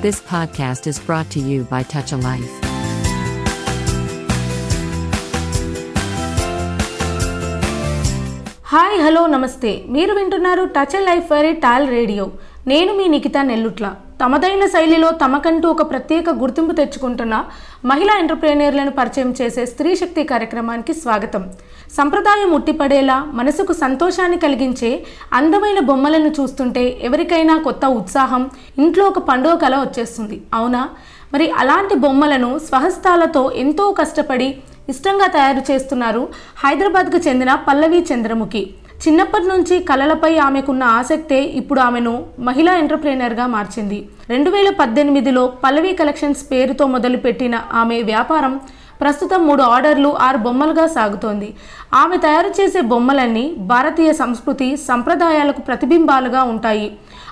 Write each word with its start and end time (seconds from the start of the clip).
This 0.00 0.20
podcast 0.22 0.86
is 0.86 0.98
brought 1.00 1.30
to 1.30 1.40
you 1.40 1.64
by 1.64 1.82
Touch 1.84 2.12
a 2.12 2.16
Life. 2.18 2.54
Hi 8.68 8.96
hello 9.00 9.26
నమస్తే 9.26 9.70
మీరు 9.88 10.12
వింటున్నారు 10.14 10.64
touch 10.66 10.94
and 10.96 11.06
life 11.06 11.26
for 11.26 11.46
all 11.60 11.88
radio 11.88 12.24
నేను 12.67 12.93
మీ 12.93 13.07
నిఖిత 13.07 13.37
నెల్లుట్ల. 13.37 13.95
తమదైన 14.21 14.65
శైలిలో 14.65 15.11
తమకంటూ 15.11 15.69
ఒక 15.69 15.89
ప్రత్యేక 15.89 16.29
గుర్తింపు 16.29 16.71
తెచ్చుకుంటున్న 16.71 17.45
మహిళా 17.85 18.17
ఎంటర్ప్రీనియర్లను 18.19 18.91
పరిచయం 18.91 19.35
చేసే 19.41 19.65
స్త్రీ 19.65 19.95
శక్తి 19.95 20.23
కార్యక్రమానికి 20.23 20.93
స్వాగతం. 20.93 21.49
సంప్రదాయం 21.97 22.51
ఉట్టిపడేలా 22.51 23.27
మనసుకు 23.33 23.73
సంతోషాన్ని 23.73 24.37
కలిగించే 24.37 25.03
అందమైన 25.33 25.79
బొమ్మలను 25.79 26.27
చూస్తుంటే 26.27 26.99
ఎవరికైనా 27.01 27.57
కొత్త 27.57 27.85
ఉత్సాహం 27.85 28.49
ఇంట్లో 28.79 29.05
ఒక 29.05 29.19
పండుగ 29.19 29.53
కళ 29.53 29.75
వచ్చేస్తుంది. 29.75 30.41
అవునా? 30.53 30.89
మరి 31.33 31.51
అలాంటి 31.51 31.95
బొమ్మలను 31.95 32.59
స్వహస్తాలతో 32.59 33.51
ఎంతో 33.51 33.91
కష్టపడి 33.91 34.57
ఇష్టంగా 34.89 35.27
తయారు 35.27 35.71
చేస్తున్నారు 35.71 36.29
హైదరాబాద్కు 36.65 37.17
చెందిన 37.17 37.55
పల్లవి 37.55 38.05
చంద్రముఖి. 38.13 38.73
చిన్నప్పటి 39.03 39.47
నుంచి 39.51 39.75
కళలపై 39.89 40.31
ఆమెకున్న 40.47 40.83
ఆసక్తే 40.97 41.39
ఇప్పుడు 41.59 41.79
ఆమెను 41.85 42.11
మహిళా 42.47 42.73
ఎంటర్ప్రీనర్గా 42.81 43.45
మార్చింది. 43.53 43.97
రెండు 44.29 44.49
వేల 44.49 44.69
పద్దెనిమిదిలో 44.81 45.43
పల్లవి 45.63 45.93
కలెక్షన్స్ 46.01 46.43
పేరుతో 46.51 46.85
మొదలుపెట్టిన 46.95 47.55
ఆమె 47.81 47.97
వ్యాపారం 48.11 48.53
ప్రస్తుతం 49.01 49.41
మూడు 49.47 49.63
ఆర్డర్లు 49.75 50.09
ఆరు 50.27 50.39
బొమ్మలుగా 50.45 50.85
సాగుతోంది. 50.87 51.49
ఆమె 51.93 52.17
తయారు 52.17 52.51
చేసే 52.59 52.81
బొమ్మలన్నీ 52.91 53.45
భారతీయ 53.73 54.13
సంస్కృతి 54.21 54.69
సంప్రదాయాలకు 54.89 55.61
ప్రతిబింబాలుగా 55.61 56.43
ఉంటాయి. 56.53 56.87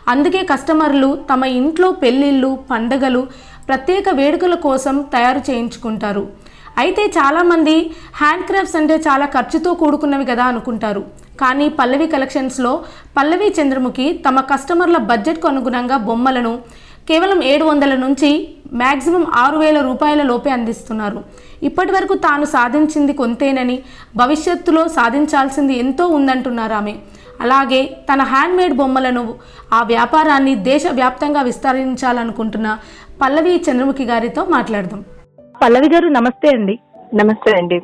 అందుకే 0.08 0.44
కస్టమర్లు 0.52 1.10
తమ 1.32 1.44
ఇంట్లో 1.60 1.92
పెళ్ళిళ్ళు 2.04 2.52
పండగలు 2.72 3.24
ప్రత్యేక 3.70 4.10
వేడుకల 4.20 4.56
కోసం 4.68 4.96
తయారు 5.16 5.42
చేయించుకుంటారు. 5.50 6.24
అయితే 6.82 7.04
చాలామంది 7.18 7.76
హ్యాండ్ 8.20 8.46
క్రాఫ్ట్స్ 8.50 8.78
అంటే 8.80 8.96
చాలా 9.08 9.26
ఖర్చుతో 9.36 9.74
కూడుకున్నవి 9.82 10.26
కదా 10.32 10.46
అనుకుంటారు. 10.52 11.02
కానీ 11.42 11.70
పల్లవి 11.80 12.08
కలెక్షన్స్లో 12.14 12.72
పల్లవి 13.18 13.48
చంద్రముఖి 13.58 14.08
తమ 14.26 14.40
కస్టమర్ల 14.52 14.98
బడ్జెట్కు 15.10 15.48
అనుగుణంగా 15.52 15.98
బొమ్మలను 16.08 16.54
కేవలం 17.10 17.40
ఏడు 17.52 17.66
వందల 17.70 17.94
నుంచి 17.96 18.30
మ్యాక్సిమం 18.82 19.24
ఆరు 19.44 19.58
వేల 19.58 19.78
రూపాయల 19.88 20.22
లోపే 20.32 20.50
అందిస్తున్నారు. 20.56 21.20
ఇప్పటి 21.68 21.92
వరకు 21.96 22.16
తాను 22.26 22.46
సాధించింది 22.56 23.14
కొంతేనని 23.22 23.78
భవిష్యత్తులో 24.22 24.84
సాధించాల్సింది 24.98 25.76
ఎంతో 25.84 26.08
ఉందంటున్నారు 26.18 26.74
ఆమె. 26.74 26.94
అలాగే 27.46 27.82
తన 28.10 28.22
హ్యాండ్మేడ్ 28.34 28.76
బొమ్మలను 28.82 29.26
ఆ 29.74 29.84
వ్యాపారాన్ని 29.94 30.56
దేశవ్యాప్తంగా 30.72 31.42
విస్తరించాలనుకుంటున్న 31.42 32.78
పల్లవి 33.22 33.56
చంద్రముఖి 33.70 34.08
గారితో 34.12 34.44
మాట్లాడదాం. 34.56 35.02
పల్లవి 35.62 35.90
గారు 35.94 36.08
నమస్తే 36.08 36.48
అండి. 36.50 36.80
నమస్తే 37.16 37.52
అండి. 37.58 37.82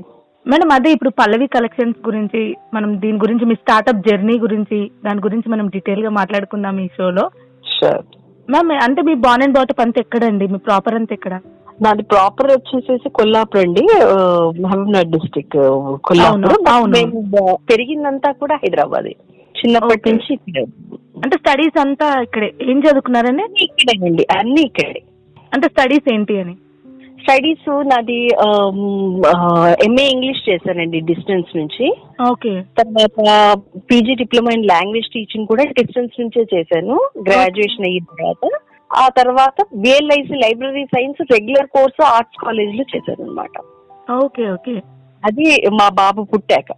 మేడం 0.47 0.71
అదే 0.71 0.91
ఇప్పుడు 0.91 1.09
పల్లవి 1.09 1.47
కలెక్షన్స్ 1.47 2.07
గురించి 2.07 2.55
మనం 2.73 3.01
దీని 3.01 3.17
గురించి 3.17 3.45
మీ 3.45 3.55
స్టార్ట్అప్ 3.55 4.07
జర్నీ 4.07 4.39
గురించి 4.39 4.91
దాని 5.05 5.19
గురించి 5.19 5.49
మనం 5.49 5.67
డీటెయిల్గా 5.67 6.09
మాట్లాడుకుందాం 6.09 6.79
ఈ 6.79 6.87
షోలో 6.87 7.29
మ్యామ్ 8.49 8.71
అంటే 8.71 9.01
మీ 9.01 9.13
బాన్ 9.13 9.43
అండ్ 9.43 9.55
బాటప్ 9.55 9.81
అంతా 9.81 9.99
ఎక్కడండి? 9.99 10.47
మీ 10.47 10.57
ప్రాపర్ 10.57 10.95
అంతా 10.95 11.13
ఎక్కడ? 11.13 11.33
నాది 11.81 12.03
ప్రాపర్ 12.03 12.51
వచ్చేసేసి 12.51 13.09
కొల్లాపూర్ 13.09 13.65
అండి. 13.67 13.87
మహబూబ్నగర్ 14.61 15.05
డిస్టిక్ 15.05 15.51
కొల్లాపూర్. 16.03 17.71
పెరిగిందంతా 17.71 18.31
కూడా 18.31 18.55
హైదరాబాద్. 18.55 19.05
చిన్నప్పటి. 19.59 20.11
నుంచి 20.11 20.33
ఇక్కడే. 20.33 20.61
అంటే 20.95 21.37
స్టడీస్ 21.37 21.79
అంతా 21.79 22.21
ఇక్కడే. 22.21 22.53
ఏం 22.61 22.79
చదువుకున్నారండి? 22.79 23.43
అన్ని 23.43 23.63
ఇక్కడేనండి. 23.63 24.27
అన్ని 24.39 24.61
ఇక్కడే. 24.61 25.01
అంటే 25.53 25.67
స్టడీస్ 25.67 26.13
ఏంటి 26.13 26.39
అని? 26.39 26.55
స్టడీస్ 27.25 27.67
నాది 27.91 28.17
ఎంఏ 29.85 30.03
ఇంగ్లీష్ 30.13 30.41
చేశానండి 30.49 30.99
డిస్టెన్స్ 31.07 31.51
నుంచి. 31.59 31.85
ఓకే. 32.31 32.51
తర్వాత 32.79 33.17
PG 33.89 34.13
diploma 34.21 34.51
in 34.57 34.67
language 34.73 35.09
teaching 35.15 35.49
కూడా 35.51 35.63
డిస్టెన్స్ 35.79 36.19
నుంచే 36.21 36.43
చేశాను 36.53 36.95
గ్రాడ్యుయేషన్ 37.27 37.87
అయిన 37.89 38.05
తర్వాత. 38.11 38.51
ఆ 38.91 39.05
తర్వాత 39.19 39.57
BLIC 39.83 40.35
library 40.43 40.85
science 40.95 41.21
regular 41.35 41.69
course 41.75 42.01
arts 42.15 42.41
కాలేజ్లో 42.45 42.85
చేశాను 42.93 43.23
అనమాట 43.27 43.55
ఓకే 44.23 44.43
ఓకే. 44.55 44.75
అది 45.23 45.45
మా 45.79 45.87
బాబు 46.01 46.23
పుట్టాక. 46.33 46.69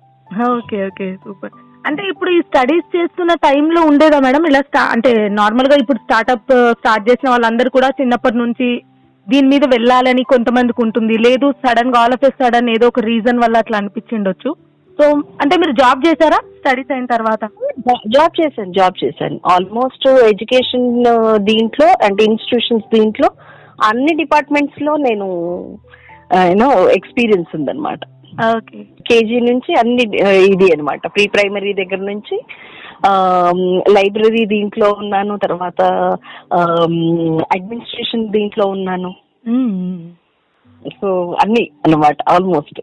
Okay 0.51 0.77
okay 0.89 1.07
super. 1.23 1.55
అంటే 1.87 2.03
ఇప్పుడు 2.11 2.29
ఈ 2.37 2.39
స్టడీస్ 2.47 2.87
చేస్తున్న 2.95 3.33
టైంలో 3.47 3.81
ఉండేదా 3.89 4.17
మేడం? 4.25 4.43
ఇలా 4.51 4.61
అంటే 4.95 5.11
నార్మల్గా 5.39 5.75
ఇప్పుడు 5.83 5.99
స్టార్ట్అప్ 6.05 6.53
స్టార్ట్ 6.79 7.07
చేసిన 7.09 7.27
వాళ్ళందరూ 7.33 7.69
కూడా 7.77 7.89
చిన్నప్పటి 7.99 8.37
నుంచి 8.43 8.69
దీని 9.31 9.47
మీద 9.47 9.65
వెళ్ళాలని 9.65 10.23
కొంతమందికి 10.23 10.81
ఉంటుంది. 10.81 11.17
లేదు 11.17 11.47
సడన్గా 11.63 11.99
ఆల్ 11.99 12.15
ఆఫ్ 12.17 12.25
సడన్ 12.41 12.69
ఏదో 12.69 12.87
ఒక 12.87 12.99
రీజన్ 12.99 13.41
వల్ల 13.43 13.57
అట్లా 13.57 13.77
అనిపించిండొచ్చు. 13.77 14.51
సో 14.99 15.05
అంటే 15.41 15.55
మీరు 15.57 15.71
జాబ్ 15.71 15.99
చేశారా? 16.07 16.39
స్టడీస్ 16.59 16.91
అయిన 16.91 17.05
తర్వాత? 17.05 17.43
జాబ్ 18.15 18.33
చేశాను 18.41 18.73
జాబ్ 18.73 18.95
చేశాను. 19.03 19.39
ఆల్మోస్ట్ 19.45 20.07
ఎడ్యుకేషన్ 20.31 20.87
దీంట్లో 21.49 21.87
అంటే 22.07 22.23
ఇన్స్టిట్యూషన్స్ 22.23 22.87
దీంట్లో 22.95 23.29
అన్ని 23.89 24.13
డిపార్ట్మెంట్స్లో 24.23 24.93
నేను 25.07 25.27
uh, 26.35 26.45
యూనో 26.51 26.69
ఎక్స్పీరియన్స్ 26.89 27.51
ఉందన్నమాట. 27.55 27.99
ఓకే. 28.55 28.79
కేజీ 29.07 29.37
నుంచి 29.49 29.71
అన్ని 29.81 30.03
ఇది 30.51 30.67
అన్నమాట. 30.73 31.07
ప్రీ 31.15 31.25
ప్రైమరీ 31.35 31.71
దగ్గర 31.79 32.01
నుంచి 32.11 32.35
లైబ్రరీ 33.95 34.43
దీంట్లో 34.53 34.87
ఉన్నాను 35.01 35.33
తర్వాత 35.45 35.81
అడ్మినిస్ట్రేషన్ 37.55 38.25
దీంట్లో 38.35 38.65
ఉన్నాను. 38.75 39.11
సో 40.99 41.09
అన్ని 41.43 41.63
అన్నమాట 41.85 42.17
ఆల్మోస్ట్. 42.35 42.79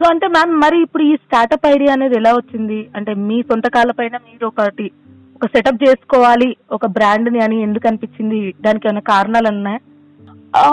సో 0.00 0.04
అంటే 0.12 0.26
మ్యామ్ 0.34 0.54
మరి 0.64 0.78
ఇప్పుడు 0.86 1.04
ఈ 1.10 1.12
స్టార్ట్అప్ 1.24 1.68
ఐడియా 1.74 1.92
అనేది 1.96 2.16
ఎలా 2.20 2.32
వచ్చింది? 2.34 2.80
అంటే 2.96 3.12
మీ 3.28 3.36
సొంత 3.50 3.66
కాళ్ళపైన 3.76 4.16
మీరు 4.26 4.46
ఒకటి 4.52 4.86
ఒక 5.36 5.46
సెటప్ 5.54 5.82
చేసుకోవాలి 5.84 6.48
ఒక 6.76 6.86
బ్రాండ్ని 6.96 7.40
అని 7.46 7.56
ఎందుకు 7.66 7.88
అనిపించింది? 7.88 8.38
దానికి 8.66 8.86
ఏమైనా 8.88 9.02
కారణాలు 9.14 9.48
ఉన్నాయా? 9.54 9.80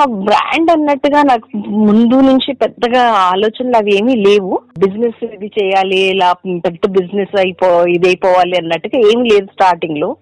బ్రాండ్ 0.05 0.71
అన్నట్టుగా 0.71 1.23
నాకు 1.23 1.57
ముందు 1.67 2.15
నుంచి 2.15 2.53
పెద్దగా 2.53 3.01
ఆలోచనలు 3.01 3.77
అవి 3.77 3.97
ఏమీ 3.97 4.15
లేవు. 4.15 4.59
బిజినెస్ 4.79 5.25
ఇది 5.25 5.51
చేయాలి 5.61 5.97
ఇలా 5.97 6.33
పెద్ద 6.33 6.89
బిజినెస్ 6.89 7.37
అయిపో 7.37 7.85
ఇది 7.87 8.07
అయిపోవాలి 8.07 8.57
అన్నట్టుగా 8.57 8.99
ఏమి 8.99 9.29
లేదు 9.29 9.45
స్టార్టింగ్లో. 9.45 10.15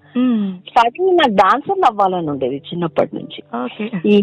స్టార్టింగ్ 0.70 1.18
నాకు 1.18 1.36
డాన్సర్ 1.36 1.86
అవ్వాలని 1.86 2.30
ఉండేది 2.30 2.58
చిన్నప్పటి 2.70 3.14
నుంచి. 3.16 3.40
ఈ 4.06 4.16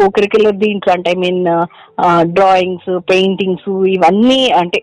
కోకరికులర్ 0.00 0.56
దీంట్లో 0.56 0.92
అంటే 0.92 1.10
ఐ 1.10 1.14
మీన్ 1.14 1.44
డ్రాయింగ్స్ 2.32 2.90
పెయింటింగ్స్ 3.12 3.68
ఇవన్నీ 3.94 4.40
అంటే 4.60 4.80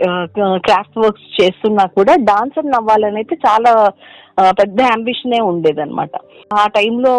క్రాఫ్ట్ 0.68 1.00
వర్క్స్ 1.00 1.42
చేస్తున్నా 1.42 1.86
కూడా 1.86 2.16
డాన్సర్ 2.32 2.72
అవ్వాలని 2.80 3.16
అయితే 3.16 3.38
చాలా 3.48 3.74
పెద్ద 4.60 4.82
అంబిషనే 4.96 5.40
ఉండేదన్నమాట. 5.40 6.10
ఆ 6.54 6.68
టైంలో 6.68 7.14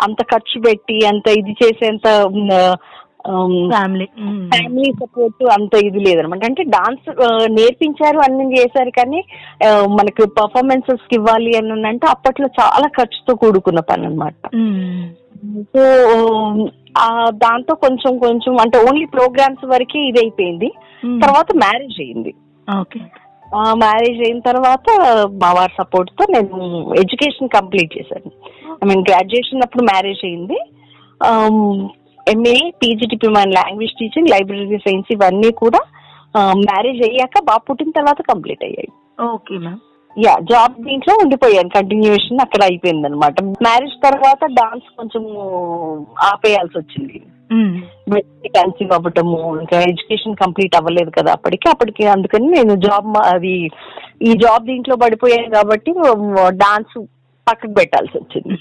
అంత 0.00 0.20
ఖర్చు 0.22 0.58
పెట్టి 0.60 1.06
అంత 1.06 1.28
ఇది 1.38 1.54
చేసేంత 1.62 2.08
ఫ్యామిలీ 3.72 4.06
ఫ్యామిలీ 4.52 4.90
సపోర్ట్ 5.00 5.42
అంత 5.54 5.74
ఇది 5.84 6.00
లేదనమాట. 6.00 6.42
అంటే 6.44 6.62
డాన్స్ 6.70 7.08
నేర్పించారు 7.56 8.18
అన్ని 8.18 8.46
చేశారు 8.54 8.90
కానీ 8.90 9.20
ఆ, 9.66 9.70
మనకి 9.98 10.24
పర్ఫార్మెన్సెస్ 10.38 11.04
ఇవ్వాలి 11.12 11.52
అని 11.56 11.86
అంటే 11.86 12.06
అప్పట్లో 12.06 12.48
చాలా 12.60 12.88
ఖర్చుతో 12.98 13.34
కూడుకున్న 13.36 13.80
పని 13.90 14.06
అనమాట 14.06 14.34
సో 15.72 15.82
ఆ 16.98 17.06
దాంతో 17.42 17.74
కొంచెం 17.84 18.12
కొంచెం 18.18 18.54
అంటే 18.60 18.78
ఓన్లీ 18.88 19.06
ప్రోగ్రామ్స్ 19.06 19.64
వరకే 19.66 20.00
ఇది 20.06 20.20
అయిపోయింది 20.20 20.68
తర్వాత 21.20 21.50
మ్యారేజ్ 21.56 21.98
అయింది. 22.00 22.32
ఓకే 22.68 23.00
మ్యారేజ్ 23.78 24.20
అయిన 24.22 24.40
తర్వాత 24.40 24.86
మా 25.40 25.50
వారి 25.52 25.72
సపోర్ట్తో 25.78 26.24
నేను 26.28 26.58
ఎడ్యుకేషన్ 26.94 27.54
కంప్లీట్ 27.54 27.96
చేశాను. 27.96 28.30
ఐ 28.82 28.86
మీన్ 28.88 29.04
గ్రాడ్యుయేషన్ 29.08 29.64
అప్పుడు 29.64 29.84
మ్యారేజ్ 29.84 30.22
అయింది. 30.24 30.58
MA 32.32 32.56
PG 32.80 33.06
diploma 33.12 33.42
in 33.46 33.56
language 33.60 33.94
teaching 34.00 34.32
library 34.34 34.80
science 34.86 35.12
ఇవన్నీ 35.16 35.50
కూడా 35.62 35.80
మ్యారేజ్ 36.66 37.00
అయ్యాక 37.06 37.44
బాబు 37.50 37.64
పుట్టిన 37.68 37.92
తర్వాత 37.98 38.20
కంప్లీట్ 38.32 38.62
అయ్యాయి. 38.66 38.90
ఓకే 39.34 39.54
మ్యామ్ 39.64 39.80
యా 40.16 40.32
జాబ్ 40.50 40.74
దీంట్లో 40.86 41.12
ఉండిపోయాను. 41.22 41.70
కంటిన్యూషన్ 41.76 42.42
అక్కడ 42.44 42.62
అయిపోయింది 42.68 43.06
అనమాట 43.08 43.42
మ్యారేజ్ 43.66 43.96
తర్వాత 44.06 44.42
డాన్స్ 44.58 44.88
కొంచెం 44.98 45.24
ఆపేయాల్సి 46.30 46.76
వచ్చింది. 46.80 47.18
కన్సీవ్ 48.56 48.92
అవ్వటము 48.96 49.38
ఇంకా 49.62 49.76
ఎడ్యుకేషన్ 49.90 50.40
కంప్లీట్ 50.42 50.76
అవ్వలేదు 50.78 51.10
కదా 51.18 51.30
అప్పటికి. 51.36 51.66
అప్పటికి 51.72 52.04
అందుకని 52.14 52.48
నేను 52.56 52.74
జాబ్ 52.86 53.10
అది 53.32 53.54
ఈ 54.28 54.32
జాబ్ 54.44 54.68
దీంట్లో 54.70 54.96
పడిపోయాను 55.02 55.50
కాబట్టి 55.56 55.92
డాన్స్ 56.62 56.96
పక్కకు 57.46 57.74
పెట్టాల్సి 57.78 58.16
వచ్చింది. 58.20 58.56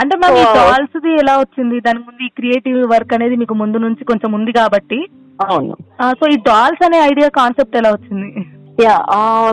అంటే 0.00 0.16
మరి 0.16 0.34
So- 0.34 0.54
డాల్స్ 0.54 1.00
ది 1.00 1.12
ఎలా 1.12 1.38
వచ్చింది? 1.38 1.80
దాని 1.80 1.98
ముందు 1.98 2.24
ఈ 2.24 2.28
క్రియేటివ్ 2.28 2.90
వర్క్ 2.90 3.14
అనేది 3.14 3.36
మీకు 3.36 3.54
ముందు 3.54 3.78
నుంచి 3.78 4.04
కొంచెం 4.04 4.32
ఉంది 4.32 4.52
కాబట్టి. 4.52 5.06
అవును. 5.46 5.76
సో 6.12 6.28
ఈ 6.30 6.36
డాల్స్ 6.36 6.84
అనే 6.84 6.98
ఐడియా 6.98 7.28
కాన్సెప్ట్ 7.28 7.76
ఎలా 7.76 7.90
వచ్చింది? 7.90 8.46
యా 8.82 9.06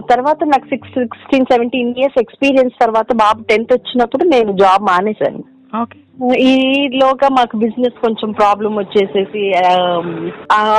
తర్వాత 0.09 0.37
నాకు 0.43 0.65
six 0.65 0.89
sixteen 0.89 1.45
seventeen 1.45 1.95
years 1.97 2.19
experience 2.19 2.73
తర్వాత 2.81 3.13
బాబు 3.15 3.43
టెన్త్ 3.43 3.73
వచ్చినప్పుడు 3.73 4.23
నేను 4.23 4.51
జాబ్ 4.51 4.83
మానేశాను. 4.83 5.43
ఓకే 5.81 5.99
ఈ 6.47 6.55
లోగా 7.01 7.27
మాకు 7.37 7.55
బిజినెస్ 7.57 7.95
కొంచెం 8.03 8.29
ప్రాబ్లం 8.39 8.73
వచ్చేసేసి 8.79 9.41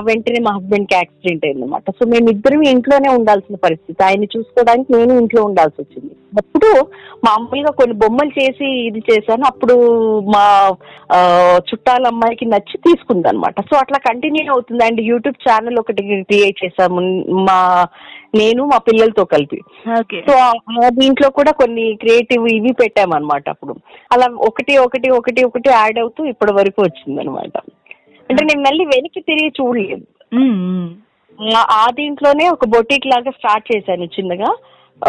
వెంటనే 0.09 0.41
మా 0.47 0.53
హస్బెండ్కి 0.57 0.95
యాక్సిడెంట్ 0.97 1.45
అయింది 1.47 1.65
అనమాట 1.65 1.91
సో 1.97 2.07
మేము 2.13 2.27
ఇద్దరం 2.35 2.63
ఇంట్లోనే 2.73 3.09
ఉండాల్సిన 3.15 3.57
పరిస్థితి. 3.65 3.99
ఆయన 4.09 4.29
చూసుకోవడానికి 4.35 4.89
నేను 4.97 5.15
ఇంట్లో 5.23 5.43
ఉండాల్సి 5.49 5.79
వచ్చింది. 5.81 6.13
అప్పుడు 6.43 6.71
మామూలుగా 7.27 7.73
కొన్ని 7.81 7.95
బొమ్మలు 8.03 8.33
చేసి 8.41 8.69
ఇది 8.89 9.03
చేశాను. 9.11 9.45
అప్పుడు 9.51 9.77
మా 10.35 10.45
చుట్టాల 11.69 12.07
అమ్మాయికి 12.13 12.47
నచ్చి 12.55 12.79
తీసుకుంది 12.87 13.29
అనమాట 13.29 13.61
సో 13.71 13.77
అట్లా 13.83 13.99
కంటిన్యూ 14.09 14.45
అవుతుంది. 14.55 14.83
అండ్ 14.85 15.01
యూట్యూబ్ 15.11 15.45
ఛానల్ 15.49 15.81
ఒకటి 15.83 16.03
క్రియేట్ 16.31 16.59
చేశాము. 16.65 17.01
మా 17.49 17.59
నేను 18.35 18.65
మా 18.65 18.79
పిల్లలతో 18.79 19.25
కలిపి. 19.25 19.61
సో 20.29 20.35
ఆ 20.37 20.53
దీంట్లో 20.89 21.31
కూడా 21.31 21.53
కొన్ని 21.53 21.97
క్రియేటివ్ 22.01 22.49
ఇవి 22.49 22.73
పెట్టామన్నమాట 22.73 23.49
అప్పుడు. 23.49 23.75
అలా 24.13 24.27
ఒకటి 24.39 24.79
ఒకటి 24.79 25.11
ఒకటి 25.11 25.45
ఒకటి 25.45 25.71
యాడ్ 25.71 25.99
అవుతూ 25.99 26.25
ఇప్పటి 26.25 26.53
వరకు 26.53 26.83
వచ్చింది 26.83 27.21
అనమాట 27.21 27.59
అంటే 28.31 28.45
నేను 28.45 28.61
మళ్ళీ 28.61 28.85
వెనక్కి 28.85 29.21
తిరిగి 29.21 29.53
చూడలేదు. 29.61 30.05
ఆ- 31.57 31.91
దీంట్లోనే 31.95 32.49
ఒక 32.49 32.65
బొటిక్ 32.69 33.07
లాగా 33.07 33.31
స్టార్ట్ 33.31 33.77
చేశాను 33.77 34.05
చిన్నగా. 34.05 34.57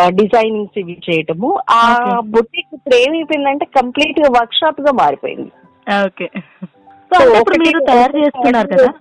డిజైనింగ్స్ 0.07 0.79
ఇవి 0.79 0.97
చేయటము. 1.09 1.59
ఆ. 1.69 2.19
బొటిక్ 2.19 2.67
ఇప్పుడు 2.73 2.95
ఏమైపోయిందంటే 2.95 3.65
కంప్లీట్గా 3.65 4.29
వర్క్ 4.39 4.53
షాప్గా 4.53 4.91
మారిపోయింది 4.91 5.51
ఓకే 6.05 6.29
మీరు 7.59 7.79
తయారు 7.85 8.17
చేస్తున్నారు 8.17 8.67
కదా. 8.67 8.91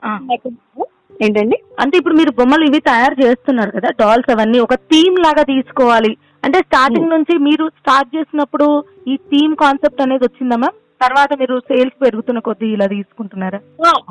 ఏంటండి? 1.20 1.56
అంటే 1.80 1.98
ఇప్పుడు 1.98 2.14
మీరు 2.14 2.30
బొమ్మలు 2.30 2.64
ఇవి 2.64 2.80
తయారు 2.80 3.14
చేస్తున్నారు 3.22 3.70
కదా 3.70 3.90
డాల్స్ 4.00 4.30
అవన్నీ 4.30 4.58
ఒక 4.58 4.74
థీమ్ 4.74 5.18
లాగా 5.18 5.42
తీసుకోవాలి. 5.42 6.12
అంటే 6.44 6.58
స్టార్టింగ్ 6.58 7.10
నుంచి 7.10 7.38
మీరు 7.38 7.68
స్టార్ట్ 7.80 8.16
చేసినప్పుడు 8.16 8.66
ఈ 9.08 9.16
థీమ్ 9.16 9.56
కాన్సెప్ట్ 9.56 10.02
అనేది 10.02 10.24
వచ్చిందా 10.24 10.56
మ్యామ్ 10.56 10.80
తర్వాత 11.00 11.32
మీరు 11.40 11.58
సేల్స్ 11.58 11.96
పెరుగుతున్న 12.02 12.38
కొద్దీ 12.38 12.66
ఇలా 12.66 12.86
తీసుకుంటున్నారా? 12.86 13.58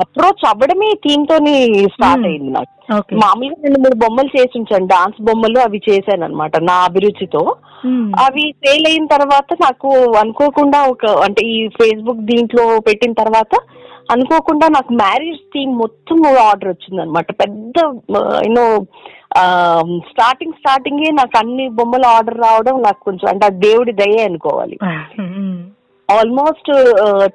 అప్రోచ్ 0.03 0.43
అవ్వడమే 0.45 0.89
థీమ్ 1.05 1.25
తోని 1.25 1.53
స్టార్ట్ 1.87 2.19
Hmm. 2.19 2.29
అయింది 2.29 2.51
నాకు. 2.51 2.69
ఓకే 2.97 3.15
మామూలుగా 3.15 3.61
రెండు 3.63 3.79
మూడు 3.79 3.95
బొమ్మలు 3.95 4.27
చేసి 4.27 4.57
ఉంచాను. 4.59 4.85
డాన్స్ 4.85 5.21
బొమ్మలు 5.21 5.59
అవి 5.59 5.81
చేశాను 5.89 6.23
అనమాట 6.25 6.57
నా 6.63 6.75
అభిరుచితో. 6.83 7.41
అవి 8.25 8.53
సేల్ 8.63 8.87
అయిన 8.87 9.05
తర్వాత 9.05 9.53
నాకు 9.61 9.89
అనుకోకుండా 10.17 10.83
ఒక 10.83 11.05
అంటే 11.05 11.41
ఈ 11.45 11.67
ఫేస్బుక్ 11.79 12.21
దీంట్లో 12.21 12.79
పెట్టిన 12.79 13.13
తర్వాత 13.13 13.53
అనుకోకుండా 14.09 14.65
నాకు 14.67 14.91
మ్యారేజ్ 15.03 15.41
థీమ్ 15.53 15.73
మొత్తం 15.83 16.17
ఆర్డర్ 16.49 16.71
వచ్చింది 16.71 16.99
అనమాట 17.01 17.31
పెద్ద 17.41 17.77
యూనో 18.45 18.65
స్టార్టింగ్ 20.09 20.57
స్టార్టింగే 20.59 21.11
నాకు 21.19 21.35
అన్ని 21.41 21.65
బొమ్మలు 21.77 22.07
ఆర్డర్ 22.15 22.37
రావడం 22.47 22.75
నాకు 22.87 22.99
కొంచెం 23.07 23.27
అంటే 23.31 23.45
ఆ 23.45 23.53
దేవుడి 23.67 23.93
దయ 24.01 24.25
అనుకోవాలి. 24.29 24.75
Almost 26.09 26.69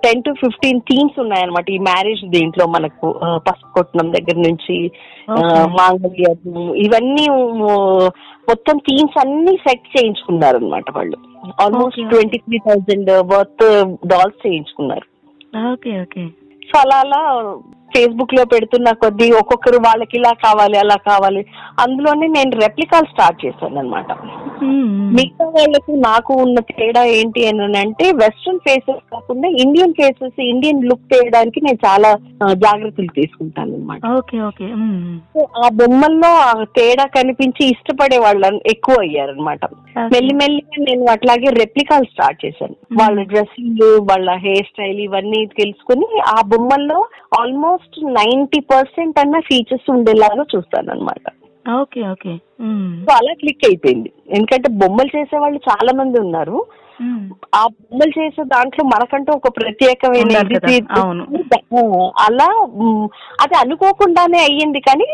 ten 0.04 0.24
to 0.26 0.32
fifteen 0.42 0.80
themes 0.88 1.18
ఉన్నాయన్నమాట 1.22 1.68
ఈ 1.76 1.78
మ్యారేజ్ 1.88 2.22
దీంట్లో 2.34 2.64
మనకు 2.74 3.06
పసుపు 3.46 3.72
కొట్టడం 3.76 4.08
దగ్గర 4.16 4.36
నుంచి. 4.48 4.76
మాంగళ్యం 5.78 6.38
ఇవన్నీ 6.84 7.24
మొత్తం 8.50 8.76
థీమ్స్ 8.88 9.18
అన్ని 9.24 9.54
సెట్ 9.64 9.86
చేయించుకున్నారు 9.94 10.58
అనమాట 10.60 10.90
వాళ్ళు. 10.98 11.18
Almost. 11.64 12.02
Twenty 12.12 12.38
three 12.46 12.60
thousand 12.68 13.10
worth 13.32 13.66
dolls 14.12 14.38
చేయించుకున్నారు. 14.46 15.06
Okay 15.72 15.92
okay. 16.04 16.24
సో 16.68 16.76
అలా 16.78 16.96
అలా 16.98 17.20
ఫేస్బుక్లో 17.94 18.44
పెడుతున్న 18.44 18.88
కొద్దీ 19.02 19.32
ఒక్కొక్కరు 19.32 19.78
వాళ్ళకి 19.84 20.16
ఇలా 20.18 20.32
కావాలి 20.44 20.76
అలా 20.78 20.96
కావాలి. 21.06 21.42
అందులోనే 21.82 22.26
నేను 22.28 22.52
రెప్లికాలు 22.60 23.06
స్టార్ట్ 23.06 23.42
చేశాను 23.44 23.78
అనమాట 23.78 24.10
మిగతా 25.16 25.44
వాళ్ళకు 25.48 25.92
నాకు 26.04 26.32
ఉన్న 26.42 26.60
తేడా 26.70 27.02
ఏంటి 27.16 27.40
అని 27.48 27.78
అంటే 27.78 28.06
వెస్ట్రన్ 28.12 28.58
ఫేసెస్ 28.58 29.02
కాకుండా 29.12 29.48
ఇండియన్ 29.64 29.92
ఫేసెస్ 29.92 30.40
ఇండియన్ 30.44 30.86
లుక్ 30.88 31.12
చేయడానికి 31.12 31.60
నేను 31.60 31.78
చాలా 31.86 32.10
జాగ్రత్తలు 32.56 33.12
తీసుకుంటాను 33.14 33.74
అనమాట 33.74 34.00
ఓకే 34.18 34.40
ఓకే 34.42 34.68
సో 35.34 35.42
ఆ 35.62 35.68
బొమ్మల్లో 35.72 36.30
ఆ 36.42 36.64
తేడా 36.78 37.06
కనిపించి 37.16 37.64
ఇష్టపడే 37.64 38.18
వాళ్ళు 38.18 38.60
ఎక్కువ 38.66 38.96
అయ్యారు 39.00 39.32
అనమాట 39.32 39.60
మెల్లి 40.12 40.34
మెల్లిగా 40.34 40.82
నేను 40.84 41.04
అట్లాగే 41.10 41.48
రెప్లికాలు 41.60 42.04
స్టార్ట్ 42.04 42.42
చేశాను. 42.44 42.74
వాళ్ళ 43.00 43.22
డ్రెస్సింగ్ 43.22 43.80
వాళ్ళ 44.10 44.30
హెయిర్ 44.36 44.66
స్టైల్ 44.66 45.00
ఇవన్నీ 45.00 45.46
తెలుసుకుని 45.58 46.06
ఆ 46.28 46.42
బొమ్మల్లో 46.46 46.98
ఆల్మోస్ట్ 47.40 47.77
నైన్టీ 48.12 48.60
పర్సెంట్ 48.60 49.18
అన్న 49.18 49.40
ఫీచర్స్ 49.40 49.90
ఉండేలాగా 49.90 50.44
చూస్తాను 50.56 50.90
అనమాట 50.90 51.26
ఓకే. 51.78 52.00
ఓకే 52.10 52.32
సో 53.04 53.10
అలా 53.12 53.32
క్లిక్ 53.32 53.64
అయిపోయింది. 53.66 54.12
ఎందుకంటే 54.28 54.68
బొమ్మలు 54.72 55.10
చేసే 55.16 55.38
వాళ్ళు 55.38 55.58
చాలా 55.58 55.92
మంది 55.92 56.20
ఉన్నారు. 56.20 56.58
ఆ 57.54 57.66
బొమ్మలు 57.66 58.12
చేసే 58.18 58.42
దాంట్లో 58.44 58.84
మనకంటూ 58.84 59.32
ఒక 59.32 59.48
ప్రత్యేకమైన 59.48 60.30
అలా 62.18 62.48
అది 63.40 63.54
అనుకోకుండానే 63.54 64.38
అయ్యింది 64.38 64.80
కానీ 64.80 65.08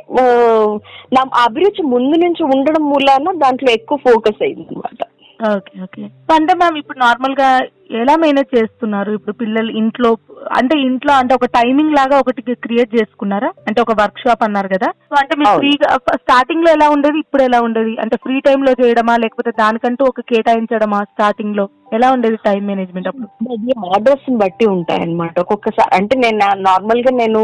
నా 1.12 1.22
అభిరుచి 1.44 1.82
ముందు 1.82 2.16
నుంచి 2.16 2.42
ఉండడం 2.44 2.90
మూలాన 2.90 3.32
దాంట్లో 3.36 3.72
ఎక్కువ 3.72 3.98
ఫోకస్ 3.98 4.42
అయింది 4.42 4.66
అనమాట 4.68 5.02
ఓకే 5.44 5.82
ఓకే. 5.82 6.02
అంటే 6.34 6.54
మ్యామ్ 6.54 6.76
ఇప్పుడు 6.76 6.98
నార్మల్గా 6.98 7.48
ఎలా 7.90 8.16
మేనేజ్ 8.16 8.56
చేస్తున్నారు? 8.56 9.10
ఇప్పుడు 9.12 9.32
పిల్లలు 9.32 9.70
ఇంట్లో 9.70 10.16
అంటే 10.52 10.80
ఇంట్లో 10.80 11.12
అంటే 11.12 11.34
ఒక 11.34 11.44
టైమింగ్ 11.44 11.94
లాగా 11.94 12.18
ఒకటి 12.18 12.54
క్రియేట్ 12.54 12.96
చేసుకున్నారా? 12.96 13.50
అంటే 13.68 13.80
ఒక 13.80 14.00
వర్క్ 14.00 14.18
షాప్ 14.18 14.44
అన్నారు 14.44 14.68
కదా. 14.68 14.86
సో 14.86 15.16
అంటే 15.16 15.36
మీరు. 15.36 15.58
ఫ్రీగా 15.58 15.96
స్టార్టింగ్లో 16.14 16.70
ఎలా 16.72 16.90
ఉండేది? 16.90 17.18
ఇప్పుడు 17.18 17.42
ఎలా 17.42 17.60
ఉండేది? 17.60 17.96
అంటే 18.00 18.16
ఫ్రీ 18.16 18.40
టైం 18.40 18.62
లో 18.62 18.72
చేయడమా? 18.84 19.16
లేకపోతే 19.16 19.50
దానికంటూ 19.50 20.04
ఒక 20.04 20.20
కేటాయించడమా 20.20 21.04
స్టార్టింగ్లో? 21.04 21.70
ఎలా 21.94 22.12
ఉండేది 22.12 22.36
టైం 22.44 22.66
మేనేజ్మెంట్ 22.66 23.08
అప్పుడు? 23.08 23.26
అది 23.52 23.72
ఆర్డర్స్ 23.94 24.30
బట్టి 24.36 24.66
ఉంటాయి 24.66 25.00
అనమాట 25.00 25.40
ఒక్కొక్కసారి 25.40 25.96
అంటే 25.96 26.16
నేను 26.16 26.38
నార్మల్గా 26.60 27.10
నేను 27.10 27.40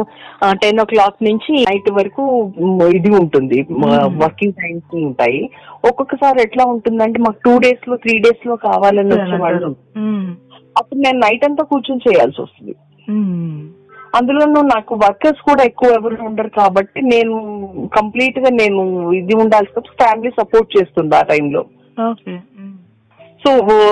టెన్ 0.55 0.81
ఓ 0.81 0.85
క్లాక్ 0.85 1.25
నుంచి 1.25 1.53
నైట్ 1.69 1.91
వరకు 1.91 2.23
ఇది 2.95 3.11
ఉంటుంది. 3.15 3.59
వర్కింగ్ 4.17 4.53
టైమ్స్ 4.53 4.95
ఉంటాయి. 5.05 5.43
ఒక్కొక్కసారి 5.85 6.43
ఎట్లా 6.43 6.65
ఉంటుందంటే 6.65 7.21
మాకు 7.21 7.41
టూ 7.45 7.59
డేస్లో 7.59 7.97
త్రీ 7.97 8.19
డేస్లో 8.19 8.57
కావాలని 8.57 9.15
వచ్చే 9.15 9.37
వాళ్ళు 9.37 9.69
మ్మ్. 9.97 10.31
అప్పుడు 10.79 11.01
నేను 11.01 11.19
నైట్ 11.19 11.45
అంతా 11.45 11.65
కూర్చొని 11.65 12.01
చేయాల్సి 12.09 12.43
వస్తుంది. 12.43 12.75
మ్మ్. 13.09 13.61
అందులోనూ 14.15 14.61
నాకు 14.75 14.95
వర్కర్స్ 14.95 15.41
కూడా 15.41 15.63
ఎక్కువ 15.63 15.89
ఎవరు 15.91 16.23
ఉండరు 16.23 16.49
కాబట్టి 16.49 17.01
నేను 17.03 17.35
కంప్లీట్గా 17.97 18.51
నేను 18.51 18.81
ఇది 19.13 19.35
ఉండాల్సి 19.35 19.81
ఫ్యామిలీ 20.03 20.31
సపోర్ట్ 20.31 20.77
చేస్తుంది 20.79 21.17
ఆ 21.17 21.23
టైంలో. 21.23 21.63
సో 23.47 23.51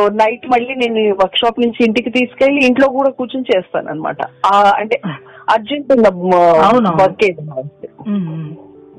నైట్ 0.08 0.46
మళ్ళీ 0.46 0.74
నేను 0.74 1.14
వర్క్ 1.14 1.36
షాప్ 1.36 1.60
నుంచి 1.60 1.84
ఇంటికి 1.84 2.10
తీసుకెళ్ళి 2.10 2.66
ఇంట్లో 2.66 2.88
కూడా 2.88 3.10
కూర్చొని 3.10 3.56
చేస్తాను 3.56 3.88
అనమాట 3.88 4.22
అంటే 4.52 5.00
అర్జెంట్ 5.50 5.92
ఉన్న. 5.92 6.08
వర్క్ 7.02 7.24
ఏదైనా. 7.24 7.54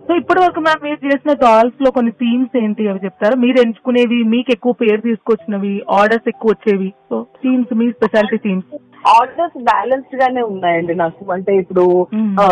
సో 0.10 0.16
ఇప్పటి 0.16 0.39
వరకు 0.39 0.60
మ్యామ్ 0.60 0.84
మీరు 0.84 1.06
చేసిన 1.06 1.34
డాల్స్లో 1.34 1.92
కొన్ని 1.92 2.12
థీమ్స్ 2.12 2.58
ఏంటి 2.58 2.88
అవి 2.88 3.00
చెప్తారా? 3.06 3.36
మీరు 3.36 3.58
ఎంచుకునేవి 3.58 4.24
మీకు 4.24 4.51
ఎక్కువ 4.51 4.74
పేరు 4.74 5.01
తీసుకొచ్చినవి 5.01 5.84
ఆర్డర్స్ 5.92 6.30
ఎక్కువ 6.30 6.51
వచ్చేవి. 6.51 6.94
సో 7.10 7.25
థీమ్స్ 7.44 7.74
మీ 7.74 7.92
స్పెషాలిటీ 7.92 8.38
థీమ్స్ 8.38 8.78
ఆర్డర్స్ 9.08 9.63
బ్యాలెన్స్డ్ 9.63 10.22
గానే 10.22 10.42
ఉన్నాయండి 10.42 10.96
నాకు. 10.96 11.32
అంటే 11.32 11.56
ఇప్పుడు. 11.56 12.08
ఆ, 12.16 12.48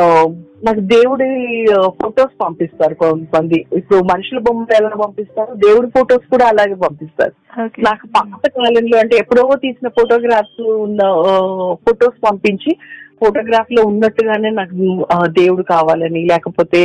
నాకు 0.63 0.79
దేవుడి 0.79 1.65
ఫొటోస్ 1.87 2.41
పంపిస్తారు 2.41 2.93
కొంతమంది. 2.93 3.65
ఇప్పుడు 3.73 3.99
మనుషుల 3.99 4.39
బొమ్మలు 4.39 4.75
ఎలా 4.75 4.89
పంపిస్తారు? 4.89 5.53
దేవుడి 5.53 5.89
ఫొటోస్ 5.89 6.29
కూడా 6.29 6.45
అలాగే 6.45 6.73
పంపిస్తారు. 6.73 7.61
నాకు 7.61 8.07
పాత 8.07 8.49
కాలంలో 8.49 8.99
అంటే 8.99 9.17
ఎప్పుడో 9.17 9.55
తీసిన 9.55 9.87
ఫోటోగ్రాఫ్స్ 9.87 10.61
ఉన్న 10.61 10.99
ఫొటోస్ 11.87 12.31
పంపించి 12.31 12.75
ఫోటోగ్రాఫ్లో 13.21 13.81
ఉన్నట్టుగానే 13.85 14.49
నాకు 14.49 14.73
దేవుడు 15.39 15.63
కావాలని 15.63 16.21
లేకపోతే 16.25 16.81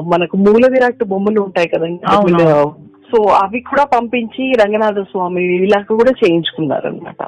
మనకు 0.00 0.36
మూల 0.36 0.64
విరాట్ 0.72 1.04
బొమ్మలు 1.04 1.40
ఉంటాయి 1.40 1.68
కదండి. 1.68 2.00
సో 3.10 3.22
అవి 3.22 3.60
కూడా 3.60 3.84
పంపించి 3.84 4.44
రంగనాథ 4.52 5.00
స్వామి 5.00 5.42
ఇలాగ 5.56 5.82
కూడా 5.82 6.12
చేయించుకున్నారు 6.24 6.86
అనమాట. 6.86 7.22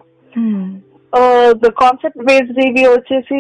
కాన్సెప్ట్ 1.81 2.25
బేస్డ్ 2.25 2.59
ఇవి 2.59 2.85
వచ్చేసి 2.87 3.37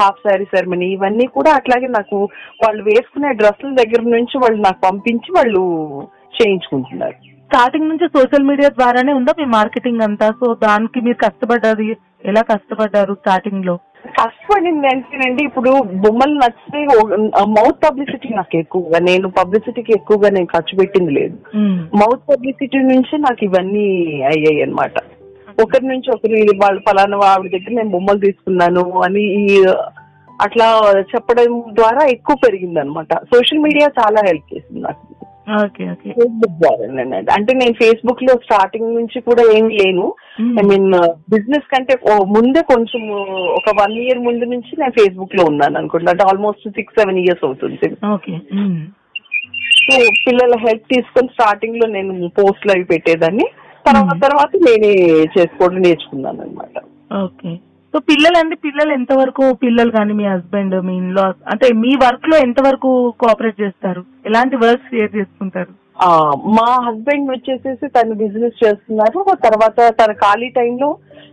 హాఫ్ 0.00 0.20
శారీ 0.26 0.44
సెరమనీ 0.44 0.86
ఇవన్నీ 0.86 1.26
కూడా 1.26 1.50
అట్లాగే 1.50 1.86
నాకు 1.86 2.18
వాళ్ళు 2.64 2.82
వేసుకునే 2.82 3.32
డ్రెస్సుల 3.32 3.72
దగ్గర 3.74 4.02
నుంచి 4.02 4.38
వాళ్ళు 4.38 4.62
నాకు 4.62 4.80
పంపించి 4.84 5.32
వాళ్ళు 5.36 5.62
చేయించుకుంటున్నారు 6.38 7.18
స్టార్టింగ్ 7.50 7.90
నుంచి 7.90 8.06
సోషల్ 8.16 8.48
మీడియా 8.48 8.68
ద్వారానే 8.78 9.12
ఉందా 9.18 9.32
మీ 9.38 9.44
మార్కెటింగ్ 9.54 10.04
అంతా? 10.06 10.26
సో 10.40 10.46
దానికి 10.66 10.98
మీరు 11.06 11.18
కష్టపడ్డది 11.22 11.86
ఎలా 12.30 12.42
కష్టపడ్డారు 12.50 13.14
స్టార్టింగ్లో? 13.20 13.74
కష్టపడింది 14.18 14.86
అంటేనండి 14.90 15.42
ఇప్పుడు 15.48 15.70
బొమ్మలు 16.04 16.34
నచ్చితే 16.42 16.78
మౌత్ 17.56 17.78
పబ్లిసిటీ 17.84 18.28
నాకు 18.38 18.56
ఎక్కువగా 18.62 18.98
నేను 19.08 19.26
పబ్లిసిటీకి 19.38 19.92
ఎక్కువగా 19.98 20.28
నేను 20.36 20.48
ఖర్చు 20.54 20.74
పెట్టింది 20.80 21.12
లేదు. 21.18 21.36
మౌత్ 22.00 22.24
పబ్లిసిటీ 22.30 22.80
నుంచి 22.92 23.14
నాకు 23.26 23.42
ఇవన్నీ 23.48 23.86
అయ్యాయి 24.32 24.62
అన్నమాట. 24.66 24.96
ఒకరి 25.64 25.86
నుంచి 25.92 26.08
ఒకరి 26.16 26.40
వాళ్ళు 26.62 26.80
ఫలానా 26.86 27.18
ఆవిడ 27.32 27.52
దగ్గర 27.54 27.72
నేను 27.78 27.92
బొమ్మలు 27.96 28.20
తీసుకున్నాను 28.26 28.84
అని 29.06 29.24
ఈ 29.42 29.56
అట్లా 30.46 30.68
చెప్పడం 31.12 31.54
ద్వారా 31.78 32.02
ఎక్కువ 32.16 32.36
పెరిగింది 32.44 32.80
అనమాట 32.84 33.12
సోషల్ 33.32 33.64
మీడియా 33.66 33.88
చాలా 34.00 34.20
హెల్ప్ 34.28 34.48
చేసింది 34.54 34.82
నాకు. 34.88 35.04
ఫేస్బుక్ 36.12 36.58
ద్వారానండి 36.62 37.32
అంటే 37.32 37.54
నేను 37.54 37.72
ఫేస్బుక్లో 37.72 38.32
స్టార్టింగ్ 38.32 38.94
నుంచి 38.94 39.20
కూడా 39.20 39.42
ఏం 39.42 39.68
లేను. 39.68 40.14
Hmm. 40.40 40.58
ఐ 40.58 40.62
మీన్ 40.62 40.92
బిజినెస్ 41.30 41.70
కంటే 41.74 41.98
ముందే 42.26 42.62
కొంచెం 42.62 43.10
ఒక 43.50 43.82
వన్ 43.82 43.92
ఇయర్ 43.92 44.18
ముందు 44.18 44.44
నుంచి 44.44 44.80
నేను 44.80 44.92
ఫేస్బుక్లో 44.92 45.44
ఉన్నాను 45.44 45.78
అనుకుంటా. 45.78 46.10
అంటే 46.10 46.24
ఆల్మోస్ట్ 46.24 46.68
సిక్స్ 46.68 47.00
సెవెన్ 47.00 47.18
ఇయర్స్ 47.18 47.44
అవుతుంది. 47.44 47.96
Okay 48.14 48.32
um. 48.32 48.80
సో 49.82 49.98
పిల్లల 50.26 50.56
హెల్ప్ 50.58 50.94
తీసుకొని 50.94 51.28
స్టార్టింగ్లో 51.28 51.86
నేను 51.86 52.28
పోస్ట్లు 52.28 52.72
అవి 52.72 52.84
పెట్టేదాన్ని. 52.84 53.44
తర్వాత 53.86 54.12
Hmm. 54.12 54.20
తర్వాత 54.20 54.50
నేనే 54.56 54.92
చేసుకోవడం 55.38 55.76
నేర్చుకున్నాను 55.76 56.40
అనమాట 56.42 56.78
ఓకే. 57.24 57.60
సో 57.94 57.98
పిల్లలు 57.98 58.38
అంటే 58.38 58.56
పిల్లలు 58.64 58.92
ఎంతవరకు 58.92 59.52
పిల్లలు 59.52 59.90
కానీ 59.90 60.12
మీ 60.12 60.24
హస్బెండ్ 60.24 60.82
మీ 60.82 60.96
ఇన్లా 60.96 61.24
అంటే 61.52 61.72
మీ 61.74 61.92
వర్క్లో 62.04 62.36
ఎంతవరకు 62.38 62.90
కోఆపరేట్ 63.20 63.60
చేస్తారు? 63.60 64.02
ఎలాంటి 64.26 64.56
వర్క్ 64.56 64.82
షేర్ 64.90 65.16
చేసుకుంటారు? 65.16 65.72
మా 66.50 66.68
హస్బెండ్ 66.86 67.30
వచ్చేసేసి 67.30 67.88
తను 67.88 68.14
బిజినెస్ 68.14 68.64
చేస్తున్నారు. 68.64 69.18
తర్వాత 69.44 69.78
తన 70.00 70.12
ఖాళీ 70.12 70.48
టైంలో 70.48 70.88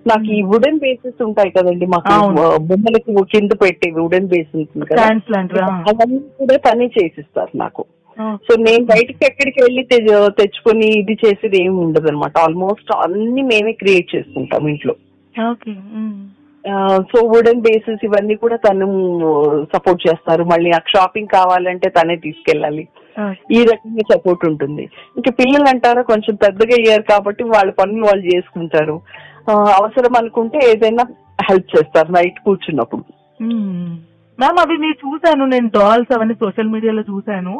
నాకు 0.08 0.26
ఈ 0.32 0.42
వుడెన్ 0.44 0.80
బేసెస్ 0.80 1.24
ఉంటాయి 1.24 1.52
కదండి. 1.52 1.86
మాకు 1.86 2.10
బొమ్మలకి 2.68 3.14
కింద 3.32 3.52
పెట్టే 3.62 3.92
వుడెన్ 4.00 4.28
బేస్ 4.28 4.58
ఉంటుంది 4.58 4.86
కదా. 4.86 5.02
స్టాండ్స్ 5.02 5.32
లాంటివి 5.32 5.62
ఆ. 5.62 5.68
అవన్నీ 5.92 6.20
కూడా 6.40 6.58
తనే 6.68 6.88
చేసిస్తారు 6.98 7.58
నాకు. 7.58 7.86
సో 8.48 8.62
నేను 8.62 8.86
బయటికి 8.86 9.26
ఎక్కడికి 9.26 9.60
వెళ్ళి 9.64 9.84
తెచ్చుకొని 10.40 10.88
ఇది 11.00 11.18
చేసేది 11.26 11.62
ఏమి 11.64 11.78
ఉండదు 11.86 12.08
అనమాట 12.08 12.38
ఆల్మోస్ట్ 12.38 12.92
అన్ని 12.98 13.42
మేమే 13.42 13.72
క్రియేట్ 13.72 14.16
చేసుకుంటాం 14.16 14.68
ఇంట్లో. 14.68 14.96
సో 17.10 17.18
వుడెన్ 17.34 17.64
బేసెస్ 17.66 18.04
ఇవన్నీ 18.08 18.36
కూడా 18.44 18.58
తను 18.66 18.88
సపోర్ట్ 19.74 20.02
చేస్తారు 20.08 20.44
మళ్ళీ 20.52 20.70
నాకు 20.70 20.90
షాపింగ్ 20.96 21.34
కావాలంటే 21.38 21.90
తనే 21.98 22.16
తీసుకెళ్ళాలి. 22.26 22.84
ఈ 23.58 23.60
రకంగా 23.70 24.04
సపోర్ట్ 24.12 24.44
ఉంటుంది 24.50 24.84
ఇంకా 25.20 25.32
పిల్లలు 25.40 25.68
అంటారా 25.72 26.02
కొంచెం 26.12 26.36
పెద్దగా 26.44 26.76
అయ్యారు 26.80 27.06
కాబట్టి 27.12 27.44
వాళ్ళ 27.54 27.70
పనులు 27.80 28.06
వాళ్ళు 28.10 28.26
చేసుకుంటారు 28.34 28.96
అవసరం 29.80 30.16
అనుకుంటే 30.22 30.60
ఏదైనా 30.72 31.04
హెల్ప్ 31.50 31.70
చేస్తారు 31.76 32.10
నైట్ 32.18 32.40
కూర్చున్నప్పుడు. 32.48 33.04
మ్యామ్ 34.40 34.60
అవి 34.64 34.76
మీరు 34.84 34.98
చూసాను 35.06 35.46
నేను 35.54 35.70
డాల్స్ 35.78 36.14
అవన్నీ 36.16 36.36
సోషల్ 36.44 36.74
మీడియాలో 36.76 37.04
చూసాను 37.12 37.54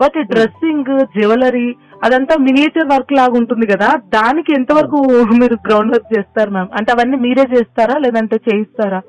బట్ 0.00 0.18
డ్రెస్సింగ్ 0.24 0.90
జ్యువెలరీ 1.16 1.74
అదంతా 2.04 2.34
మినియేచర్ 2.40 2.90
వర్క్ 2.92 3.12
లాగా 3.12 3.32
ఉంటుంది 3.32 3.66
కదా. 3.66 3.88
దానికి 4.14 4.52
ఎంతవరకు 4.54 4.98
మీరు 5.40 5.56
గ్రౌండ్ 5.68 5.92
వర్క్ 5.92 6.18
చేస్తారు 6.18 6.50
మ్యామ్? 6.50 6.68
అంటే 6.76 6.92
అవన్నీ 6.92 7.16
మీరే 7.16 7.44
చేస్తారా? 7.56 7.98
లేదంటే 7.98 8.36
చేయిస్తారా? 8.36 9.00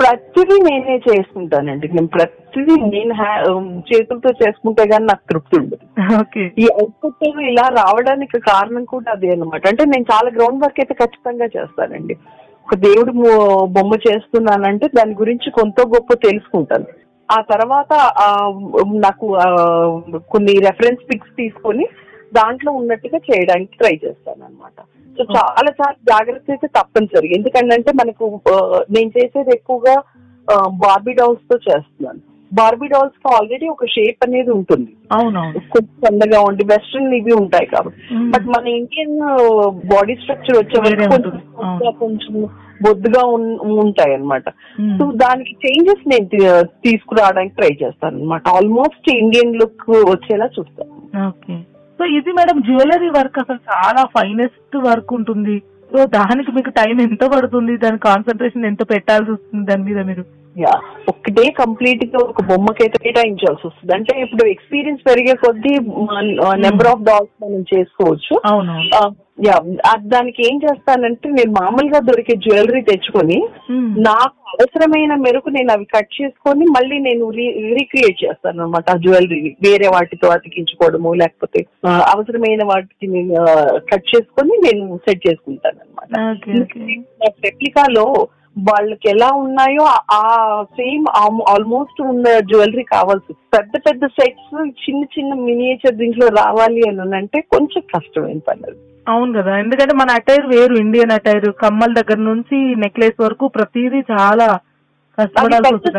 ప్రతిదీ 0.00 0.56
నేనే 0.62 1.00
చేసుకుంటానండి 1.08 1.88
నేను 1.88 2.06
ప్రతిదీ 2.06 2.74
నేను 2.80 3.14
చేతులతో 3.90 4.30
చేసుకుంటే 4.42 4.82
గానీ 4.92 5.04
నాకు 5.04 5.24
తృప్తి 5.30 5.60
ఉండదు. 5.60 6.16
ఓకే. 6.20 6.52
ఈ 6.58 6.64
అవుట్పుట్ 6.64 7.40
ఇలా 7.40 7.66
రావడానికి 7.68 8.38
కారణం 8.40 8.84
కూడా 8.84 9.12
అదే 9.12 9.30
అన్నమాట. 9.30 9.66
అంటే 9.66 9.84
నేను 9.84 10.04
చాలా 10.12 10.30
గ్రౌండ్ 10.36 10.62
వర్క్ 10.62 10.80
అయితే 10.80 10.94
ఖచ్చితంగా 10.94 11.44
చేస్తానండి. 11.44 12.16
ఒక 12.66 12.74
దేవుడు 12.78 13.12
బొమ్మ 13.66 13.92
చేస్తున్నానంటే 14.08 14.88
దాని 14.88 15.14
గురించి 15.14 15.50
కొంత 15.50 15.80
గొప్ప 15.80 16.12
తెలుసుకుంటాను. 16.14 16.84
ఆ 17.36 17.40
తర్వాత 17.50 17.92
నాకు 19.06 19.26
కొన్ని 20.34 20.54
రెఫరెన్స్ 20.68 21.02
పిక్స్ 21.10 21.34
తీసుకొని 21.40 21.84
దాంట్లో 22.38 22.70
ఉన్నట్టుగా 22.80 23.18
చేయడానికి 23.28 23.74
ట్రై 23.80 23.94
చేస్తాను 24.04 24.42
అనమాట 24.46 24.78
సో 25.16 25.24
చాలా 25.36 25.70
చాలా 25.78 25.94
జాగ్రత్త 26.10 26.50
అయితే 26.54 26.68
తప్పనిసరి. 26.76 27.28
ఎందుకంటే 27.36 27.92
మనకు 28.00 28.24
నేను 28.96 29.10
చేసేది 29.16 29.52
ఎక్కువగా 29.58 29.96
బార్బీ 30.84 31.12
డాల్స్తో 31.18 31.56
చేస్తున్నాను. 31.66 32.20
బార్బీ 32.52 32.86
డాల్స్కి 32.92 33.28
ఆల్రెడీ 33.34 33.66
ఒక 33.72 33.86
షేప్ 33.94 34.24
అనేది 34.26 34.50
ఉంటుంది. 34.58 34.92
కొంచెం 35.72 35.92
సన్నగా 36.04 36.38
ఉండి 36.48 36.64
వెస్ట్రన్ 36.70 37.12
ఇవి 37.18 37.34
ఉంటాయి 37.42 37.66
కాబట్టి. 37.74 38.00
బట్ 38.32 38.46
మన 38.54 38.66
ఇండియన్ 38.80 39.16
బాడీ 39.92 40.16
స్ట్రక్చర్ 40.22 40.58
వచ్చే 40.60 40.80
కొంచెం 42.02 42.34
బొద్దుగా 42.86 43.22
ఉంటాయి 43.84 44.14
అనమాట. 44.18 44.46
సో 44.98 45.04
దానికి 45.24 45.52
చేంజెస్ 45.64 46.04
నేను 46.12 46.28
తీసుకురావడానికి 46.86 47.56
ట్రై 47.58 47.72
చేస్తాను 47.82 48.16
అనమాట 48.18 48.42
ఆల్మోస్ట్ 48.58 49.08
ఇండియన్ 49.22 49.58
లుక్ 49.62 49.84
వచ్చేలా 50.12 50.48
చూస్తాను. 50.58 50.94
ఓకే 51.28 51.56
సో 51.98 52.04
ఇది 52.18 52.32
మేడం 52.36 52.58
జ్యువెలరీ 52.66 53.10
వర్క్ 53.18 53.38
అసలు 53.42 53.60
చాలా 53.70 54.02
ఫైనెస్ట్ 54.16 54.76
వర్క్ 54.88 55.12
ఉంటుంది. 55.18 55.56
సో 55.92 56.00
దానికి 56.18 56.50
మీకు 56.56 56.70
టైం 56.76 56.96
ఎంత 57.04 57.24
పడుతుంది? 57.32 57.72
దాని 57.84 57.98
కాన్సన్ట్రేషన్ 58.10 58.68
ఎంత 58.68 58.82
పెట్టాల్సి 58.92 59.30
వస్తుంది 59.32 59.64
దాని 59.70 59.84
మీద 59.88 60.02
మీరు? 60.10 60.24
యా 60.62 60.74
ఒక్కటే 61.10 61.44
కంప్లీట్గా 61.58 62.20
ఒక 62.30 62.42
బొమ్మకైతే 62.50 62.98
కేటాయించాల్సి 63.02 63.64
వస్తుంది. 63.66 63.92
అంటే 63.96 64.12
ఇప్పుడు 64.24 64.44
ఎక్స్పీరియన్స్ 64.52 65.02
పెరిగే 65.08 65.34
కొద్దీ 65.42 65.74
నెంబర్ 66.66 66.90
ఆఫ్ 66.92 67.04
డాల్స్ 67.08 67.34
మనం 67.44 67.62
చేసుకోవచ్చు. 67.72 68.34
యా 69.40 69.54
దానికి 70.08 70.40
ఏం 70.46 70.56
చేస్తానంటే 70.62 71.28
నేను 71.30 71.52
మామూలుగా 71.58 71.98
దొరికే 72.06 72.34
జ్యువెలరీ 72.42 72.80
తెచ్చుకొని 72.88 73.38
మ్మ్. 73.70 73.90
నాకు 74.06 74.34
అవసరమైన 74.52 75.14
మేరకు 75.20 75.48
నేను 75.50 75.70
అవి 75.72 75.86
కట్ 75.92 76.10
చేసుకొని 76.16 76.64
మళ్ళీ 76.74 76.96
నేను 77.00 77.24
రీక్రియేట్ 77.74 78.18
చేస్తాను 78.24 78.58
అనమాట 78.58 78.86
ఆ 78.90 79.00
జ్యువెలరీ 79.04 79.38
వేరే 79.62 79.88
వాటితో 79.94 80.28
అతికించుకోవడము 80.30 81.12
లేకపోతే 81.14 81.60
అవసరమైన 82.10 82.64
వాటికి 82.70 83.08
నేను 83.08 83.34
కట్ 83.90 84.08
చేసుకొని 84.12 84.54
నేను 84.64 84.84
సెట్ 85.06 85.24
చేసుకుంటాను 85.26 85.80
అనమాట 85.80 86.12
రెప్లికాలో 87.44 88.06
వాళ్ళకి 88.64 89.06
ఎలా 89.08 89.28
ఉన్నాయో 89.40 89.82
ఆ- 89.90 90.04
ఆ 90.16 90.22
సేమ్ 90.78 91.04
ఆల్మోస్ట్ 91.48 92.00
ఉన్న 92.06 92.28
జ్యువెలరీ 92.48 92.84
కావాల్సి 92.88 93.32
పెద్ద 93.54 93.72
పెద్ద 93.86 94.04
సెట్స్ 94.16 94.48
చిన్న 94.82 95.02
చిన్న 95.14 95.34
మినియేచర్ 95.44 95.96
దీంట్లో 95.96 96.28
రావాలి 96.38 96.82
అని 96.90 97.16
అంటే 97.16 97.40
కొంచెం 97.52 97.82
కష్టమైన 97.94 98.40
పని 98.46 98.64
అది. 98.64 98.80
అవును 99.06 99.32
కదా. 99.38 99.52
ఎందుకంటే 99.58 99.94
మన 99.94 100.10
అటైర్ 100.10 100.46
వేరు. 100.46 100.74
ఇండియన్ 100.74 101.14
అటైర్ 101.18 101.48
కమ్మల 101.62 101.92
దగ్గర 102.00 102.18
నుంచి 102.30 102.58
నెక్లెస్ 102.84 103.22
వరకు 103.22 103.46
ప్రతిదీ 103.48 104.00
చాలా 104.12 104.48
కష్టపడాల్సి 105.18 105.90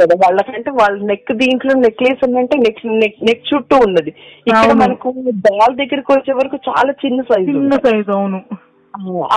కదా. 0.00 0.14
వాళ్ళకంటే 0.24 0.70
వాళ్ళ 0.70 0.96
నెక్ 1.10 1.32
దీంట్లో 1.32 1.74
నెక్లెస్ 1.74 2.24
ఉందంటే 2.26 2.56
నెక్ 2.56 2.80
నెక్ 3.28 3.48
చుట్టూ 3.50 3.76
ఉన్నది. 3.86 4.12
ఇక్కడ. 4.46 4.72
మనకు 4.82 5.10
బాల్ 5.46 5.76
దగ్గరికి 5.76 6.12
వచ్చే 6.12 6.34
వరకు 6.40 6.58
చాలా 6.68 6.92
చిన్న 7.04 7.20
సైజు 7.22 7.50
చిన్న 7.50 7.78
సైజ్ 7.86 8.10
అవును. 8.16 8.40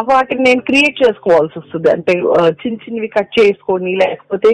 వాటిని 0.09 0.43
నేను 0.43 0.61
క్రియేట్ 0.61 0.95
చేసుకోవాల్సి 1.03 1.59
వస్తుంది. 1.59 1.89
అంటే 1.91 2.13
చిన్న 2.61 2.77
చిన్నవి 2.85 3.07
కట్ 3.07 3.33
చేసుకొని 3.39 3.91
లేకపోతే 3.95 4.51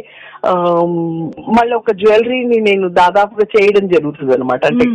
మళ్ళీ 1.58 1.74
ఒక 1.74 1.92
జ్యువెలరీని 1.92 2.58
నేను 2.60 2.88
దాదాపుగా 2.88 3.46
చేయడం 3.56 3.88
జరుగుతుంది 3.88 4.34
అనమాట 4.34 4.66
అంటే. 4.66 4.88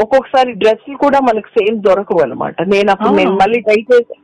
ఒక్కొక్కసారి 0.00 0.52
డ్రెస్సులు 0.52 0.96
కూడా 0.96 1.20
మనకు 1.20 1.48
సేమ్ 1.58 1.82
దొరకవు 1.82 2.20
అనమాట 2.20 2.62
నేను 2.62 2.90
అప్పుడు. 2.90 3.10
నేను 3.10 3.30
మళ్ళీ 3.30 3.60
డై 3.60 3.84
చేసి 3.92 4.14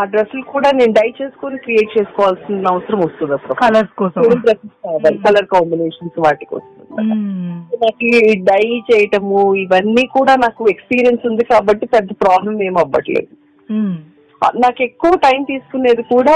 ఆ 0.00 0.04
డ్రెస్సులు 0.04 0.42
కూడా 0.42 0.70
నేను 0.70 0.92
డై 0.92 1.14
చేసుకొని 1.22 1.58
క్రియేట్ 1.58 1.98
చేసుకోవాల్సిన 1.98 2.66
అవసరం 2.70 2.98
వస్తుంది 2.98 3.32
అప్పుడు. 3.32 3.54
కలర్స్ 3.54 3.96
కోసం. 3.98 4.22
డ్రెస్సెస్ 4.22 4.86
కావాలి. 4.86 5.18
కలర్ 5.18 5.46
కాంబినేషన్స్ 5.46 6.20
వాటికి 6.20 6.54
వస్తుంది. 6.54 7.08
నాకు 7.76 8.34
డై 8.44 8.80
చేయటము 8.92 9.54
ఇవన్నీ 9.54 10.06
కూడా 10.06 10.36
నాకు 10.36 10.68
ఎక్స్పీరియన్స్ 10.68 11.26
ఉంది 11.26 11.44
కాబట్టి 11.44 11.86
పెద్ద 11.86 12.08
ప్రాబ్లం 12.22 12.62
ఏం 12.62 12.78
అవ్వట్లేదు. 12.78 13.26
మ్మ్. 13.72 13.96
నాకు 14.56 14.80
ఎక్కువ 14.82 15.12
టైం 15.16 15.40
తీసుకునేది 15.44 16.02
కూడా 16.04 16.34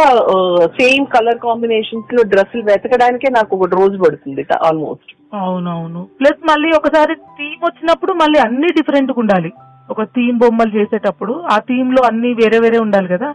సేమ్ 0.78 1.06
కలర్ 1.06 1.38
కాంబినేషన్స్లో 1.38 2.22
డ్రెస్సులు 2.22 2.62
వెతకడానికే 2.62 3.28
నాకు 3.30 3.56
ఒక 3.56 3.68
రోజు 3.74 3.96
పడుతుంది 3.98 4.44
ఆల్మోస్ట్. 4.60 5.10
అవునవును. 5.40 6.02
ప్లస్ 6.20 6.40
మళ్ళీ 6.50 6.68
ఒకసారి 6.72 7.14
థీమ్ 7.38 7.64
వచ్చినప్పుడు 7.64 8.12
మళ్ళీ 8.12 8.38
అన్ని 8.38 8.68
డిఫరెంట్గా 8.78 9.20
ఉండాలి. 9.22 9.50
ఒక 9.88 10.02
థీమ్ 10.14 10.38
బొమ్మలు 10.38 10.72
చేసేటప్పుడు 10.78 11.34
ఆ 11.50 11.58
థీమ్లో 11.68 12.00
అన్ని 12.02 12.30
వేరే 12.34 12.58
వేరే 12.58 12.78
ఉండాలి 12.78 13.08
కదా. 13.08 13.28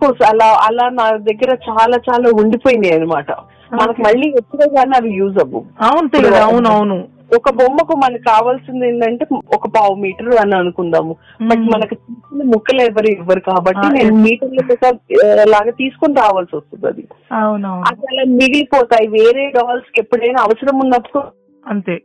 కోర్స్ 0.00 0.22
అలా 0.22 0.48
అలా 0.66 0.86
నా 0.90 1.04
దగ్గర 1.28 1.50
చాలా 1.68 1.96
చాలా 2.08 2.28
ఉండిపోయినాయి 2.40 2.94
అనమాట 2.94 3.30
మనకు 3.72 4.00
మళ్ళీ 4.02 4.26
ఎప్పుడో 4.40 4.66
కానీ 4.74 4.92
అవి 4.96 5.10
యూజ్ 5.20 5.38
అవ్వు 5.38 5.60
అవును 5.80 6.08
అవును 6.42 6.68
అవును 6.70 6.96
ఒక 7.36 7.50
బొమ్మకు 7.50 7.96
మనకు 7.96 8.22
కావాల్సింది 8.22 8.88
ఏంటంటే 8.88 9.26
ఒక 9.54 9.68
పావు 9.68 9.94
మీటర్ 9.94 10.36
అని 10.36 10.54
అనుకుందాము. 10.54 11.16
But 11.42 11.58
hmm. 11.58 11.70
మనకు 11.70 11.96
ముక్కలు 12.44 12.80
ఎవరు 12.80 13.06
ఇవ్వరు 13.06 13.40
కాబట్టి 13.40 13.92
నేను. 13.92 14.14
మీటర్ల 14.16 14.92
లాగా 15.48 15.70
తీసుకొని 15.70 16.14
రావాల్సి 16.14 16.56
వస్తుంది 16.56 16.86
అది. 16.86 17.08
అలా 17.70 18.24
మిగిలిపోతాయి. 18.26 19.08
వేరే 19.08 19.52
డాల్స్కి 19.56 20.00
ఎప్పుడైనా 20.00 20.42
అవసరం 20.42 20.78
ఉన్నప్పుడు 20.78 21.22
అంతే. 21.68 22.02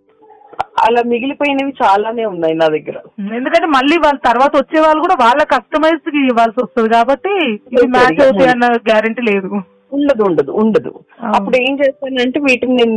అలా 0.85 1.03
మిగిలిపోయినవి 1.05 1.73
చాలానే 1.83 2.25
ఉన్నాయి 2.25 2.55
నా 2.55 2.67
దగ్గర. 2.67 2.97
ఎందుకంటే 3.35 3.65
మళ్ళీ 3.65 3.97
వాళ్ళ 3.97 4.19
తర్వాత 4.25 4.55
వచ్చే 4.55 4.79
వాళ్ళు 4.79 5.01
కూడా 5.01 5.15
వాళ్ళ 5.25 5.43
కస్టమైజ్ 5.43 6.15
ఇవ్వాల్సి 6.15 6.63
వస్తుంది 6.63 6.89
కాబట్టి 6.89 7.59
మ్యాచ్ 7.87 8.21
అవుతాయి 8.21 8.49
అన్న 8.49 8.65
గ్యారంటీ 8.65 9.21
లేదు. 9.21 9.61
ఉండదు 9.91 10.21
ఉండదు 10.27 10.51
ఉండదు. 10.61 10.91
అప్పుడు 11.35 11.55
ఏం 11.65 11.73
చేస్తానంటే 11.81 12.39
వీటిని 12.45 12.75
నేను 12.79 12.93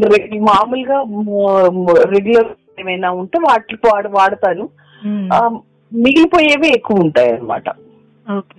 మామూలుగా 0.50 0.98
రెగ్యులర్ 2.14 2.50
ఏమైనా 2.82 3.08
ఉంటే 3.20 3.38
వాటి 3.46 3.76
వాడు 3.86 4.08
వాడతాను. 4.18 4.64
మిగిలిపోయేవి 5.92 6.68
ఎక్కువ 6.76 7.04
ఉంటాయి 7.04 7.32
ఓకే 8.26 8.58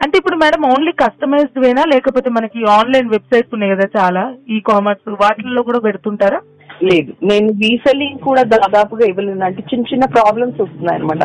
అంటే 0.00 0.14
ఇప్పుడు 0.20 0.36
మేడం 0.42 0.62
ఓన్లీ 0.72 0.92
కస్టమైజ్డ్ 1.00 1.58
వేనా? 1.62 1.82
లేకపోతే 1.92 2.28
మనకి 2.36 2.58
ఆన్లైన్ 2.74 3.08
వెబ్సైట్స్ 3.14 3.54
ఉన్నాయి 3.56 3.72
కదా 3.74 3.86
చాలా 3.96 4.22
ఈ 4.54 4.58
కామర్స్ 4.68 5.08
వాటిల్లో 5.22 5.62
కూడా 5.68 5.80
పెడుతుంటారా? 5.86 6.40
లేదు. 6.80 7.12
నేను 7.22 7.48
రీసెల్లింగ్ 7.62 8.18
కూడా 8.18 8.42
దాదాపుగా 8.42 9.06
ఇవ్వలేను 9.06 9.44
అంటే 9.44 9.62
చిన్న 9.70 9.84
చిన్న 9.92 10.06
ప్రాబ్లమ్స్ 10.06 10.60
వస్తున్నాయి 10.60 10.98
అనమాట 10.98 11.24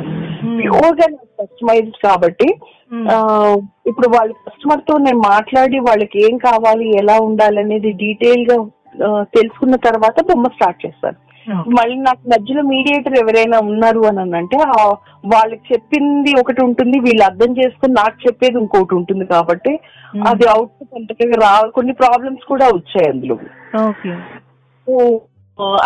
ప్యూర్గా 0.60 1.08
కస్టమైజ్డ్ 1.42 2.00
కాబట్టి 2.06 2.50
Hmm. 2.94 3.06
ఇప్పుడు 3.90 4.08
వాళ్ళ 4.08 4.32
కస్టమర్తో 4.48 4.98
నేను 4.98 5.20
మాట్లాడి 5.24 5.78
వాళ్ళకి 5.80 6.18
ఏం 6.26 6.38
కావాలి 6.38 6.88
ఎలా 6.98 7.16
ఉండాలి 7.20 7.60
అనేది 7.60 7.92
డీటెయిల్గా 8.02 8.58
తెలుసుకున్న 9.24 9.76
తర్వాత 9.76 10.16
బొమ్మ 10.22 10.48
స్టార్ట్ 10.48 10.84
చేస్తాను. 10.86 11.18
మళ్ళీ 11.78 11.96
నాకు 12.00 12.24
మధ్యలో 12.34 12.62
మీడియేటర్ 12.64 13.16
ఎవరైనా 13.22 13.58
ఉన్నారు 13.60 14.02
అని 14.10 14.38
అంటే 14.38 14.58
వాళ్ళకి 15.26 15.74
చెప్పింది 15.74 16.34
ఒకటి 16.42 16.62
ఉంటుంది 16.64 17.00
వీళ్ళు 17.00 17.24
అర్థం 17.26 17.52
చేసుకుని 17.60 17.94
నాకు 17.94 18.18
చెప్పేది 18.28 18.58
ఇంకోటి 18.62 18.96
ఉంటుంది 18.96 19.26
కాబట్టి 19.26 19.74
అది 20.30 20.46
అవుట్పుట్ 20.48 20.96
అంతగా 21.00 21.40
రా 21.44 21.54
కొన్ని 21.78 21.94
ప్రాబ్లమ్స్ 21.94 22.46
కూడా 22.46 22.68
వచ్చాయి 22.68 23.10
అందులో. 23.10 23.38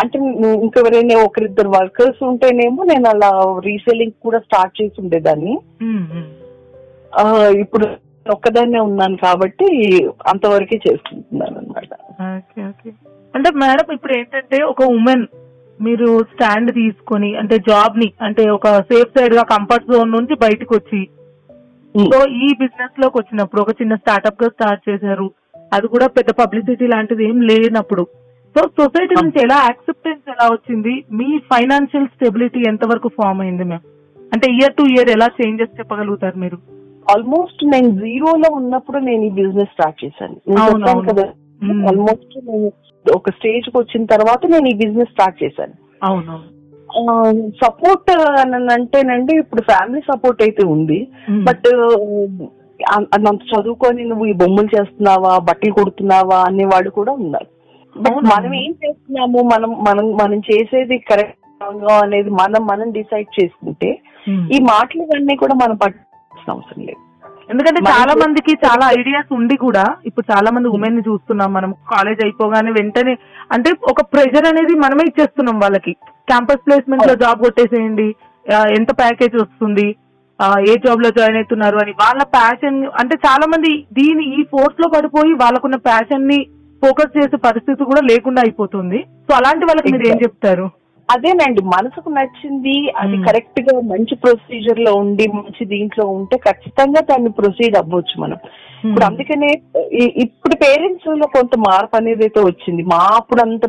అంటే 0.00 0.18
ఇంకెవరైనా 0.58 1.16
ఒకరిద్దరు 1.20 1.70
వర్కర్స్ 1.70 2.20
ఉంటేనేమో 2.24 2.82
నేను 2.84 3.06
అలా 3.08 3.30
రీసెల్లింగ్ 3.66 4.14
కూడా 4.22 4.38
స్టార్ట్ 4.38 4.78
చేసి 4.80 4.96
ఉండేదాన్ని. 5.00 5.54
ఇప్పుడు 7.60 7.84
నేను 7.86 8.32
ఒక్కదాన్నే 8.32 8.80
ఉన్నాను 8.80 9.16
కాబట్టి 9.18 9.66
అంతవరకే 10.26 10.78
చేసుకుంటున్నాను 10.86 11.56
అనమాట 11.58 11.92
ఓకే 12.30 12.60
ఓకే. 12.68 12.90
అంటే 13.34 13.50
మేడం 13.56 13.88
ఇప్పుడు 13.92 14.12
ఏంటంటే 14.18 14.58
ఒక 14.64 14.82
ఉమెన్ 14.92 15.24
మీరు 15.80 16.08
స్టాండ్ 16.30 16.70
తీసుకొని 16.74 17.30
అంటే 17.40 17.56
జాబ్ని 17.68 18.08
అంటే 18.20 18.44
ఒక 18.50 18.68
సేఫ్ 18.88 19.10
సైడ్గా 19.16 19.44
కంఫర్ట్ 19.52 19.90
జోన్ 19.90 20.10
నుంచి 20.12 20.34
బయటకు 20.36 20.72
వచ్చి 20.74 21.00
సో 21.94 22.18
ఈ 22.38 22.48
బిజినెస్లోకి 22.60 23.16
వచ్చినప్పుడు 23.18 23.60
ఒక 23.62 23.74
చిన్న 23.80 23.94
స్టార్ట్అప్గా 23.96 24.48
స్టార్ట్ 24.48 24.82
చేశారు 24.88 25.26
అది 25.72 25.86
కూడా 25.86 26.06
పెద్ద 26.16 26.30
పబ్లిసిటీ 26.40 26.86
లాంటిది 26.86 27.22
ఏం 27.24 27.38
లేనప్పుడు 27.42 28.04
సో 28.58 28.68
సొసైటీ 28.78 29.14
నుంచి 29.14 29.38
ఎలా 29.42 29.56
యాక్సెప్టెన్స్ 29.64 30.30
ఎలా 30.30 30.48
వచ్చింది 30.48 31.04
మీ 31.12 31.38
ఫైనాన్షియల్ 31.50 32.06
స్టెబిలిటీ 32.06 32.60
ఎంత 32.68 32.84
వరకు 32.86 33.08
ఫామ్ 33.08 33.40
అయింది 33.40 33.64
మ్యామ్ 33.64 33.84
అంటే 34.34 34.50
ఇయర్ 34.52 34.72
టు 34.72 34.82
ఇయర్ 34.82 35.08
ఎలా 35.08 35.26
చేంజెస్ 35.26 35.78
చెప్పగలుగుతారు 35.78 36.36
మీరు 36.38 36.56
ఆల్మోస్ట్ 37.12 37.64
నేను 37.64 37.90
జీరోలో 37.90 38.54
ఉన్నప్పుడు 38.54 38.98
నేను 38.98 39.22
ఈ 39.22 39.30
బిజినెస్ 39.30 39.70
స్టార్ట్ 39.70 40.04
చేశాను. 40.04 40.36
కదా. 41.10 41.26
ఆల్మోస్ట్ 41.88 42.38
నేను 42.48 42.72
ఒక 43.16 43.30
స్టేజ్కి 43.30 43.78
వచ్చిన 43.78 44.04
తర్వాత 44.04 44.46
నేను 44.46 44.68
ఈ 44.68 44.74
బిజినెస్ 44.74 45.10
స్టార్ట్ 45.10 45.42
చేశాను 45.44 45.74
సపోర్ట్ 47.64 48.10
అని 48.40 48.72
అంటేనండి 48.72 49.34
ఇప్పుడు 49.34 49.62
ఫ్యామిలీ 49.62 50.00
సపోర్ట్ 50.00 50.42
అయితే 50.42 50.66
ఉంది. 50.66 51.08
బట్ 51.42 51.68
అంత 53.14 53.40
చదువుకొని 53.52 54.04
నువ్వు 54.04 54.26
ఈ 54.26 54.32
బొమ్మలు 54.32 54.80
చేస్తున్నావా 54.80 55.38
బట్టలు 55.38 55.72
కుడుతున్నావా 55.72 56.44
అనేవాడు 56.48 56.90
కూడా 56.90 57.12
ఉన్నారు? 57.12 57.48
మనం 58.30 58.52
ఏం 58.60 58.72
చేస్తున్నాము? 58.82 59.38
మనం 59.52 59.70
మనం 59.88 60.06
మనం 60.20 60.38
చేసేది 60.48 60.96
కరెక్ట్ 61.08 61.36
అనేది 61.98 62.30
మనం 62.40 62.62
మనం 62.66 62.88
డిసైడ్ 62.92 63.28
చేసుకుంటే 63.38 63.90
మ్మ్. 64.26 64.44
ఈ 64.54 64.58
మాటలు 64.70 65.02
ఇవన్నీ 65.06 65.34
కూడా 65.42 65.54
మనం 65.62 65.76
పట్టించిన 65.76 66.50
అవసరం 66.54 66.82
లేదు. 66.88 67.02
ఎందుకంటే 67.52 67.80
చాలా 67.90 68.14
మందికి 68.22 68.52
చాలా 68.64 68.84
ఐడియాస్ 68.96 69.30
ఉండి 69.36 69.56
కూడా 69.58 69.84
ఇప్పుడు 70.08 70.26
చాలా 70.32 70.48
మంది 70.50 70.68
ఉమెన్ని 70.76 71.02
చూస్తున్నాం 71.06 71.50
మనం 71.52 71.70
కాలేజ్ 71.92 72.20
అయిపోగానే 72.24 72.70
వెంటనే 72.72 73.14
అంటే 73.50 73.70
ఒక 73.92 74.02
ప్రెషర్ 74.12 74.48
అనేది 74.50 74.74
మనమే 74.82 75.04
ఇచ్చేస్తున్నాం 75.08 75.56
వాళ్ళకి. 75.62 75.92
క్యాంపస్ 76.28 76.64
ప్లేస్మెంట్లో 76.66 77.14
జాబ్ 77.22 77.40
కొట్టేసేయండి 77.44 78.08
ఎంత 78.76 78.90
ప్యాకేజ్ 79.00 79.36
వస్తుంది 79.40 79.86
ఏ 80.68 80.74
జాబ్లో 80.82 81.08
జాయిన్ 81.16 81.38
అవుతున్నారు 81.38 81.78
అని 81.82 81.92
వాళ్ళ 82.00 82.22
ప్యాషన్ 82.34 82.76
అంటే 83.00 83.14
చాలా 83.24 83.46
మంది 83.52 83.70
దీని 83.96 84.24
ఈ 84.34 84.42
ఫోర్స్లో 84.52 84.88
పడిపోయి 84.92 85.32
వాళ్ళకున్న 85.40 85.76
ప్యాషన్ని 85.88 86.38
ఫోకస్ 86.82 87.16
చేసే 87.16 87.38
పరిస్థితి 87.46 87.90
కూడా 87.90 88.02
లేకుండా 88.10 88.40
అయిపోతుంది. 88.46 89.00
సో 89.26 89.32
అలాంటి 89.38 89.64
వాళ్ళకి 89.68 89.92
మీరు 89.94 90.06
ఏం 90.12 90.18
చెప్తారు? 90.24 90.66
అదేనండి 91.08 91.62
మనసుకు 91.74 92.08
నచ్చింది 92.16 92.74
అది. 93.02 93.16
కరెక్ట్గా 93.26 93.74
మంచి 93.92 94.14
ప్రొసీజర్లో 94.24 94.92
ఉండి 95.02 95.26
మంచి 95.36 95.62
దీంట్లో 95.70 96.04
ఉంటే 96.16 96.36
ఖచ్చితంగా 96.48 97.00
దాన్ని 97.10 97.30
ప్రొసీడ్ 97.38 97.76
అవ్వచ్చు 97.80 98.16
మనం. 98.24 98.40
ఇప్పుడు 98.88 99.04
అందుకనే 99.06 99.48
ఇప్పుడు 100.24 100.54
పేరెంట్స్లో 100.64 101.26
కొంత 101.36 101.54
మార్పు 101.66 101.96
అనేది 102.00 102.22
అయితే 102.26 102.40
వచ్చింది. 102.48 102.82
మా 102.92 103.00
అప్పుడు 103.16 103.40
అంత 103.46 103.64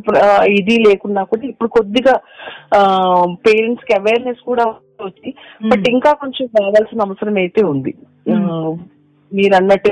ఇది 0.59 0.75
లేకున్నా 0.87 1.21
కూడా 1.31 1.43
ఇప్పుడు 1.51 1.69
కొద్దిగా 1.77 2.15
పేరెంట్స్కి 3.47 3.95
అవేర్నెస్ 3.99 4.43
కూడా 4.51 4.65
వచ్చి 5.07 5.31
బట్ 5.71 5.87
ఇంకా 5.95 6.11
కొంచెం 6.23 6.47
కావాల్సిన 6.59 7.07
అవసరం 7.07 7.37
అయితే 7.43 7.63
ఉంది. 7.73 7.93
మీరు 9.31 9.55
అన్నట్టు 9.55 9.91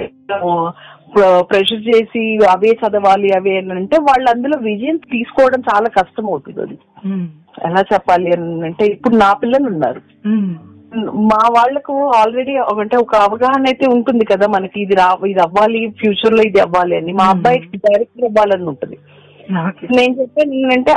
ప్రెషర్ 1.50 1.84
చేసి 1.90 2.22
అవే 2.54 2.72
చదవాలి 2.82 3.30
అవే 3.38 3.54
అని 3.60 3.76
అంటే 3.82 3.98
వాళ్ళు 4.08 4.28
అందులో 4.32 4.58
విజయం 4.64 4.98
తీసుకోవడం 5.14 5.62
చాలా 5.70 5.90
కష్టం 5.98 6.26
అవుతుంది 6.28 6.62
అది. 6.62 6.78
ఎలా 7.68 7.82
చెప్పాలి 7.92 8.30
అని 8.36 8.48
అంటే 8.70 8.86
ఇప్పుడు 8.96 9.16
నా 9.18 9.30
పిల్లలు 9.42 9.68
ఉన్నారు. 9.74 10.02
మా 11.30 11.40
వాళ్ళకు 11.56 11.94
ఆల్రెడీ 12.18 12.54
అంటే 12.84 12.98
ఒక 12.98 13.16
అవగాహన 13.28 13.64
అయితే 13.66 13.86
ఉంటుంది 13.96 14.26
కదా 14.26 14.46
మనకి 14.48 14.78
ఇది 14.82 14.96
రా 14.96 15.08
ఇది 15.32 15.42
అవ్వాలి 15.46 15.82
ఫ్యూచర్లో 16.00 16.44
ఇది 16.50 16.60
అవ్వాలి 16.66 16.96
అని. 17.00 17.14
మా. 17.14 17.26
అబ్బాయికి 17.34 17.80
డైరెక్టర్ 17.88 18.28
అవ్వాలని 18.30 18.68
ఉంటుంది. 18.74 18.98
నేను 19.98 20.14
చెప్పేది 20.20 20.56
ఏంటంటే 20.62 20.94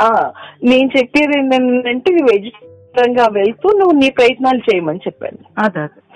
నేను 0.71 0.89
చెప్పేది 0.97 1.35
ఏంటంటే 1.39 2.11
ఎడ్యుకేషన్గా 2.35 3.27
వెళ్తూ 3.39 3.69
నువ్వు 3.79 3.95
నీ 3.99 4.09
ప్రయత్నాలు 4.11 4.63
చేయమని 4.69 5.05
చెప్పాను. 5.07 5.41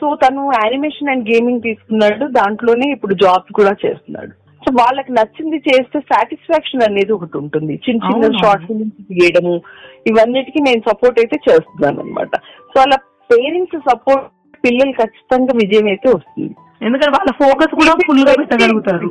సో 0.05 0.09
తను 0.23 0.43
యానిమేషన్ 0.53 1.11
అండ్ 1.11 1.29
గేమింగ్ 1.29 1.62
తీసుకున్నాడు. 1.62 2.25
దాంట్లోనే 2.38 2.87
ఇప్పుడు 2.95 3.14
జాబ్ 3.14 3.47
కూడా 3.59 3.73
చేస్తున్నాడు. 3.85 4.33
సో 4.64 4.71
వాళ్ళకి 4.81 5.12
నచ్చింది 5.12 5.59
చేస్తే 5.69 5.99
సాటిస్ఫాక్షన్ 6.01 6.85
అనేది 6.87 7.12
ఒకటి 7.12 7.37
ఉంటుంది. 7.38 7.75
చిన్న 7.87 8.01
చిన్న. 8.07 8.31
షార్ట్ 8.43 8.67
ఫిల్మ్స్ 8.67 9.07
తీయడము 9.11 9.55
ఇవన్నిటికీ 10.11 10.61
నేను 10.62 10.83
సపోర్ట్ 10.90 11.19
అయితే 11.19 11.37
చేస్తున్నాను 11.49 12.01
అనమాట 12.01 12.37
సో 12.73 12.81
అలా 12.81 12.99
పేరెంట్స్ 13.31 13.79
సపోర్ట్ 13.88 14.27
పిల్లలు 14.67 14.93
ఖచ్చితంగా 14.93 15.53
విజయం 15.62 15.87
అయితే 15.87 16.09
వస్తుంది. 16.09 16.55
ఎందుకంటే 16.87 17.12
వాళ్ళ 17.19 17.33
ఫోకస్ 17.43 17.75
కూడా 17.81 17.95
ఫుల్గా 18.09 18.35
పెట్టగలుగుతారు. 18.40 19.11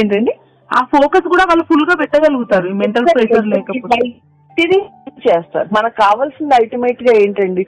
ఏంటండి? 0.00 0.34
ఆ 0.70 0.82
ఫోకస్ 0.94 1.26
కూడా 1.32 1.44
వాళ్ళు 1.44 1.64
ఫుల్గా 1.72 1.96
పెట్టగలుగుతారు. 1.96 2.68
మెంటల్ 2.82 3.08
ప్రెషర్ 3.14 3.50
లేకపోతే. 3.54 4.00
చేస్తారు. 5.26 5.68
మనకు 5.78 5.96
కావాల్సింది 6.04 6.54
అల్టిమేట్గా 6.54 7.12
ఏంటండి? 7.24 7.66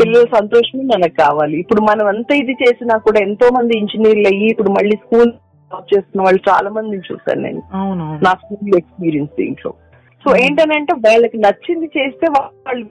పిల్లల 0.00 0.24
సంతోషమే 0.36 0.84
మనకు 0.92 1.16
కావాలి. 1.20 1.54
ఇప్పుడు 1.62 1.82
మనం 1.90 2.06
అంతా 2.12 2.34
ఇది 2.42 2.54
చేసినా 2.62 2.96
కూడా 3.06 3.20
ఎంతో 3.26 3.46
మంది 3.56 3.78
ఇంజనీర్లు 3.82 4.28
అయ్యి 4.32 4.48
ఇప్పుడు 4.52 4.72
మళ్ళీ 4.78 4.96
స్కూల్ 5.04 5.32
జాబ్ 5.70 5.90
చేస్తున్న 5.94 6.24
వాళ్ళు 6.24 6.42
చాలా 6.50 6.70
మందిని 6.70 7.06
చూసాను 7.10 7.42
నేను. 7.46 7.62
నా 8.26 8.32
స్కూల్ 8.42 8.78
ఎక్స్పీరియన్స్ 8.80 9.32
దీంట్లో. 9.40 9.72
సో 10.24 10.30
ఏంటనంటే 10.42 10.92
వాళ్ళకి 11.06 11.38
నచ్చింది 11.44 11.86
చేస్తే 11.98 12.26
వాళ్ళు 12.38 12.84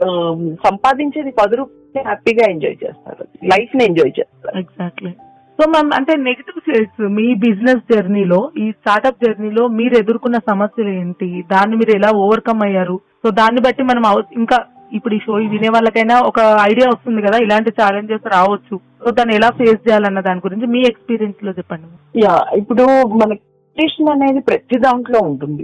సంపాదించేది 0.68 1.32
పది 1.42 1.58
రూపాయలు 1.60 2.08
హ్యాపీగా 2.08 2.46
ఎంజాయ్ 2.54 2.78
చేస్తారు. 2.84 3.24
లైఫ్ని 3.52 3.84
ఎంజాయ్ 3.90 4.14
చేస్తారు. 4.20 4.56
ఎగ్జాక్ట్లీ 4.64 5.12
సో 5.60 5.66
మ్యామ్ 5.72 5.92
అంటే 5.98 6.14
నెగిటివ్ 6.28 6.60
సైడ్స్ 6.68 7.02
మీ 7.16 7.26
బిజినెస్ 7.46 7.82
జర్నీలో 7.92 8.40
ఈ 8.58 8.68
స్టార్ట్అప్ 8.72 9.24
జర్నీలో 9.26 9.64
మీరు 9.80 9.94
ఎదుర్కొన్న 10.02 10.38
సమస్యలు 10.50 10.92
ఏంటి? 11.02 11.30
దాన్ని 11.52 11.76
మీరు 11.80 11.92
ఎలా 11.98 12.10
ఓవర్కమ్ 12.26 12.62
అయ్యారు? 12.68 12.96
సో 13.24 13.30
దాన్ని 13.40 13.62
బట్టి 13.66 13.84
మనం 13.84 14.04
ఇంకా 14.42 14.58
ఇప్పుడు 14.98 15.14
ఈ 15.16 15.20
షో 15.26 15.34
వినే 15.54 15.70
వాళ్ళకైనా 15.76 16.16
ఒక 16.30 16.40
ఐడియా 16.72 16.88
వస్తుంది 16.90 17.22
కదా 17.26 17.38
ఇలాంటి 17.46 17.72
ఛాలెంజెస్ 17.80 18.26
రావచ్చు. 18.36 18.76
సో 19.04 19.12
దాన్ని 19.18 19.36
ఎలా 19.36 19.50
ఫేస్ 19.60 19.86
చేయాలన్న 19.86 20.20
దాని 20.28 20.46
గురించి 20.46 20.68
మీ 20.74 20.82
ఎక్స్పీరియన్స్లో 20.90 21.52
చెప్పండి. 21.60 21.88
యా 22.24 22.34
ఇప్పుడు 22.62 22.86
మన 23.22 23.30
కాంపిటీషన్ 23.34 24.12
అనేది 24.14 24.42
ప్రతి 24.50 24.78
దాంట్లో 24.86 25.20
ఉంటుంది. 25.30 25.64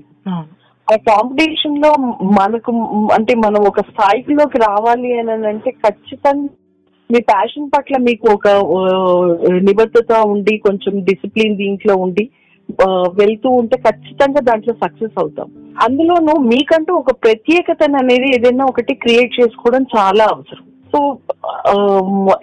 ఆ 0.88 0.96
కాంపిటీషన్లో 1.10 1.90
మనకు 2.40 2.72
అంటే 3.18 3.34
మనం 3.46 3.62
ఒక 3.72 3.82
స్థాయిలోకి 3.90 4.58
రావాలి 4.68 5.10
అని 5.20 5.48
అంటే 5.52 5.72
ఖచ్చితంగా 5.86 6.50
మీ 7.10 7.20
ప్యాషన్ 7.32 7.68
పట్ల 7.74 7.98
మీకు 8.08 8.28
ఒక 8.34 8.48
నిబద్ధత 9.68 10.14
ఉండి 10.34 10.54
కొంచెం 10.58 10.94
డిసిప్లిన్ 11.10 11.56
దీంట్లో 11.58 11.94
ఉండి 12.06 12.26
వెళ్తూ 13.08 13.50
ఉంటే 13.50 13.78
ఖచ్చితంగా 13.78 14.40
దాంట్లో 14.40 14.74
సక్సెస్ 14.74 15.20
అవుతాం. 15.20 15.52
అందులోనూ 15.84 16.34
మీకంటూ 16.40 16.94
ఒక 16.94 17.12
ప్రత్యేకతను 17.12 17.98
అనేది 17.98 18.36
ఏదైనా 18.36 18.66
ఒకటి 18.66 18.94
క్రియేట్ 18.94 19.42
చేసుకోవడం 19.42 19.86
చాలా 19.98 20.24
అవసరం. 20.24 20.64
సో 20.92 21.18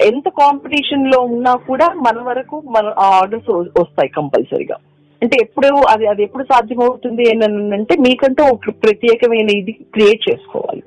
ఎంత 0.01 0.29
కాంపిటీషన్లో 0.29 1.21
ఉన్నా 1.21 1.55
కూడా 1.55 1.89
మన 1.89 2.23
వరకు 2.23 2.63
మన 2.67 2.93
ఆర్డర్స్ 2.99 3.51
వస్తాయి 3.81 4.09
కంపల్సరీగా. 4.09 4.77
అంటే 5.23 5.37
ఎప్పుడు 5.43 5.67
అది 5.67 6.07
అది 6.07 6.23
ఎప్పుడు 6.23 6.45
సాధ్యమవుతుంది 6.45 7.23
ఏంటంటే 7.31 7.97
మీకంటూ 7.97 8.45
ఒక 8.45 8.61
ప్రత్యేకమైన 8.69 9.51
ఇది 9.51 9.73
క్రియేట్ 9.73 10.31
చేసుకోవాలి. 10.31 10.83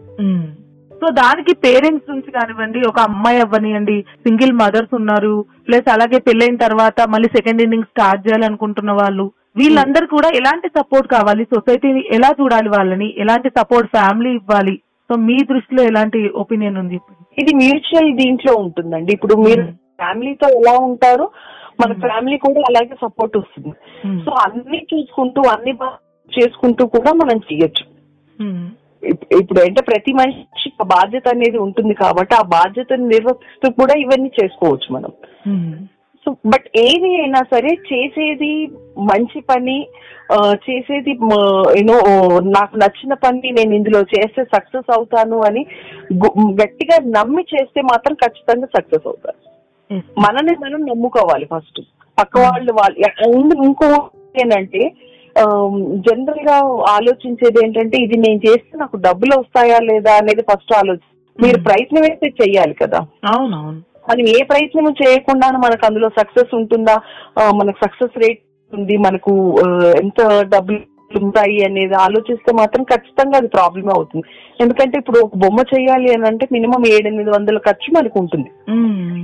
సో 1.01 1.07
దానికి 1.17 1.53
పేరెంట్స్ 1.63 2.11
నుంచి 2.11 2.29
కానివ్వండి 2.31 2.79
ఒక 2.87 2.99
అమ్మాయి 3.09 3.39
అవ్వనివ్వండి 3.39 3.97
సింగిల్ 4.25 4.53
మదర్స్ 4.61 4.93
ఉన్నారు 4.95 5.33
ప్లస్ 5.67 5.87
అలాగే 5.89 6.19
పెళ్ళైన 6.27 6.57
తర్వాత 6.57 7.01
మళ్ళీ 7.09 7.29
సెకండ్ 7.35 7.61
ఇన్నింగ్ 7.61 7.89
స్టార్ట్ 7.91 8.25
చేయాలనుకుంటున్న 8.27 8.91
వాళ్ళు 8.91 9.25
వీళ్ళందరూ 9.57 10.05
కూడా 10.07 10.29
ఎలాంటి 10.39 10.67
సపోర్ట్ 10.77 11.07
కావాలి 11.13 11.43
సొసైటీని 11.53 12.01
ఎలా 12.17 12.29
చూడాలి 12.39 12.69
వాళ్ళని 12.69 13.07
ఎలాంటి 13.17 13.49
సపోర్ట్ 13.57 13.89
ఫ్యామిలీ 13.95 14.31
ఇవ్వాలి 14.31 14.75
సో 15.09 15.15
మీ 15.27 15.37
దృష్టిలో 15.51 15.81
ఎలాంటి 15.83 16.19
ఒపీనియన్ 16.41 16.79
ఉంది 16.81 16.97
ఇది 17.37 17.51
మ్యూచువల్ 17.55 18.09
దీంట్లో 18.21 18.53
ఉంటుందండి 18.63 19.11
ఇప్పుడు 19.13 19.35
మీరు 19.43 19.63
Hmm. 19.63 19.75
ఫ్యామిలీతో 20.01 20.47
ఎలా 20.57 20.73
ఉంటారో 20.87 21.25
మన 21.79 21.91
Hmm. 21.91 22.01
ఫ్యామిలీ 22.03 22.37
కూడా 22.43 22.61
అలాగే 22.69 22.95
సపోర్ట్ 23.03 23.35
వస్తుంది 23.37 23.71
Hmm. 24.03 24.17
సో 24.25 24.31
అన్ని 24.45 24.79
చూసుకుంటూ 24.91 25.41
అన్ని 25.53 25.73
చేసుకుంటూ 26.31 26.83
కూడా 26.95 27.11
మనం 27.21 27.37
చేయొచ్చు 27.47 27.85
ఇప్పుడు 29.39 29.59
అంటే 29.61 29.81
ప్రతి 29.81 30.11
మనిషికి 30.13 30.75
ఒక 30.75 30.85
బాధ్యత 30.87 31.27
అనేది 31.27 31.57
ఉంటుంది 31.57 31.93
కాబట్టి 31.93 32.35
ఆ 32.35 32.41
బాధ్యతను 32.41 33.07
నిర్వర్తిస్తూ 33.07 33.67
కూడా 33.71 33.93
ఇవన్నీ 33.97 34.29
చేసుకోవచ్చు 34.39 34.87
మనం. 34.95 35.11
సో 36.25 36.31
బట్ 36.45 36.67
ఏది 36.77 37.09
అయినా 37.15 37.41
సరే 37.53 37.71
చేసేది 37.91 38.51
మంచి 39.11 39.39
పని 39.41 39.87
చేసేది 40.65 41.11
యూనో 41.77 41.97
నాకు 42.49 42.77
నచ్చిన 42.77 43.13
పని 43.13 43.51
నేను 43.51 43.73
ఇందులో 43.75 44.01
చేస్తే 44.15 44.43
సక్సెస్ 44.55 44.89
అవుతాను 44.97 45.37
అని 45.41 45.63
గట్టిగా 46.61 46.97
నమ్మి 47.17 47.43
చేస్తే 47.53 47.81
మాత్రం 47.81 48.15
ఖచ్చితంగా 48.15 48.67
సక్సెస్ 48.77 49.07
అవుతారు. 49.07 49.39
మనని 50.17 50.55
మనం 50.55 50.81
నమ్ముకోవాలి 50.85 51.45
ఫస్ట్ 51.45 51.79
పక్క 52.17 52.39
వాళ్ళు 52.39 52.73
వాళ్ళు 52.73 52.97
ఇంకో 53.63 53.89
ఏంటంటే 54.35 54.81
జనరల్గా 55.99 56.55
ఆలోచించేది 56.89 57.65
ఏంటంటే 57.65 57.97
ఇది 57.97 58.17
నేను 58.17 58.39
చేస్తే 58.47 58.77
నాకు 58.77 58.97
డబ్బులు 58.97 59.39
వస్తాయా 59.39 59.79
లేదా 59.83 60.17
అనేది 60.17 60.41
ఫస్ట్ 60.41 60.73
ఆలోచి 60.73 61.07
మీరు 61.39 61.59
ప్రయత్నం 61.61 62.03
అయితే 62.03 62.27
చెయ్యాలి 62.41 62.73
కదా. 62.73 62.99
అవునవును. 63.27 63.81
మనం 64.09 64.27
ఏ 64.27 64.43
ప్రయత్నం 64.43 64.93
చేయకుండా 65.03 65.47
మనకు 65.57 65.85
అందులో 65.85 66.09
సక్సెస్ 66.09 66.55
ఉంటుందా? 66.55 66.95
ఆ, 67.39 67.51
మనకు 67.55 67.77
సక్సెస్ 67.85 68.17
రేట్ 68.17 68.41
ఉంది 68.73 68.97
మనకు 68.97 69.31
ఆ, 69.59 69.67
ఎంత 69.97 70.21
డబ్బులు 70.43 70.79
ఉంటాయి 71.15 71.65
అనేది 71.65 71.93
ఆలోచిస్తే 71.93 72.53
మాత్రం 72.53 72.83
ఖచ్చితంగా 72.83 73.37
అది 73.37 73.47
ప్రాబ్లమ్ 73.47 73.89
అవుతుంది. 73.89 74.25
ఎందుకంటే 74.61 74.97
ఇప్పుడు 74.97 75.19
ఒక 75.19 75.31
బొమ్మ 75.35 75.59
చేయాలి 75.59 76.13
అని 76.13 76.25
అంటే 76.25 76.47
మినిమం 76.51 76.87
ఏడెనిమిది 76.87 77.29
వందల 77.29 77.57
ఖర్చు 77.57 77.99
మనకు 77.99 78.19
ఉంటుంది. 78.19 78.51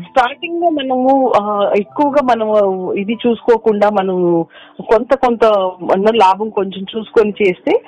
స్టార్టింగ్లో 0.10 0.70
మనము 0.70 1.34
ఎక్కువగా 1.78 2.22
మనం 2.24 2.48
ఇది 2.94 3.18
చూసుకోకుండా 3.28 3.90
మనం 3.90 4.46
కొంత 4.90 5.16
కొంత 5.16 5.46
లాభం 6.16 6.50
కొంచెం 6.50 6.86
చూసుకొని 6.98 7.34
చేస్తే 7.42 7.84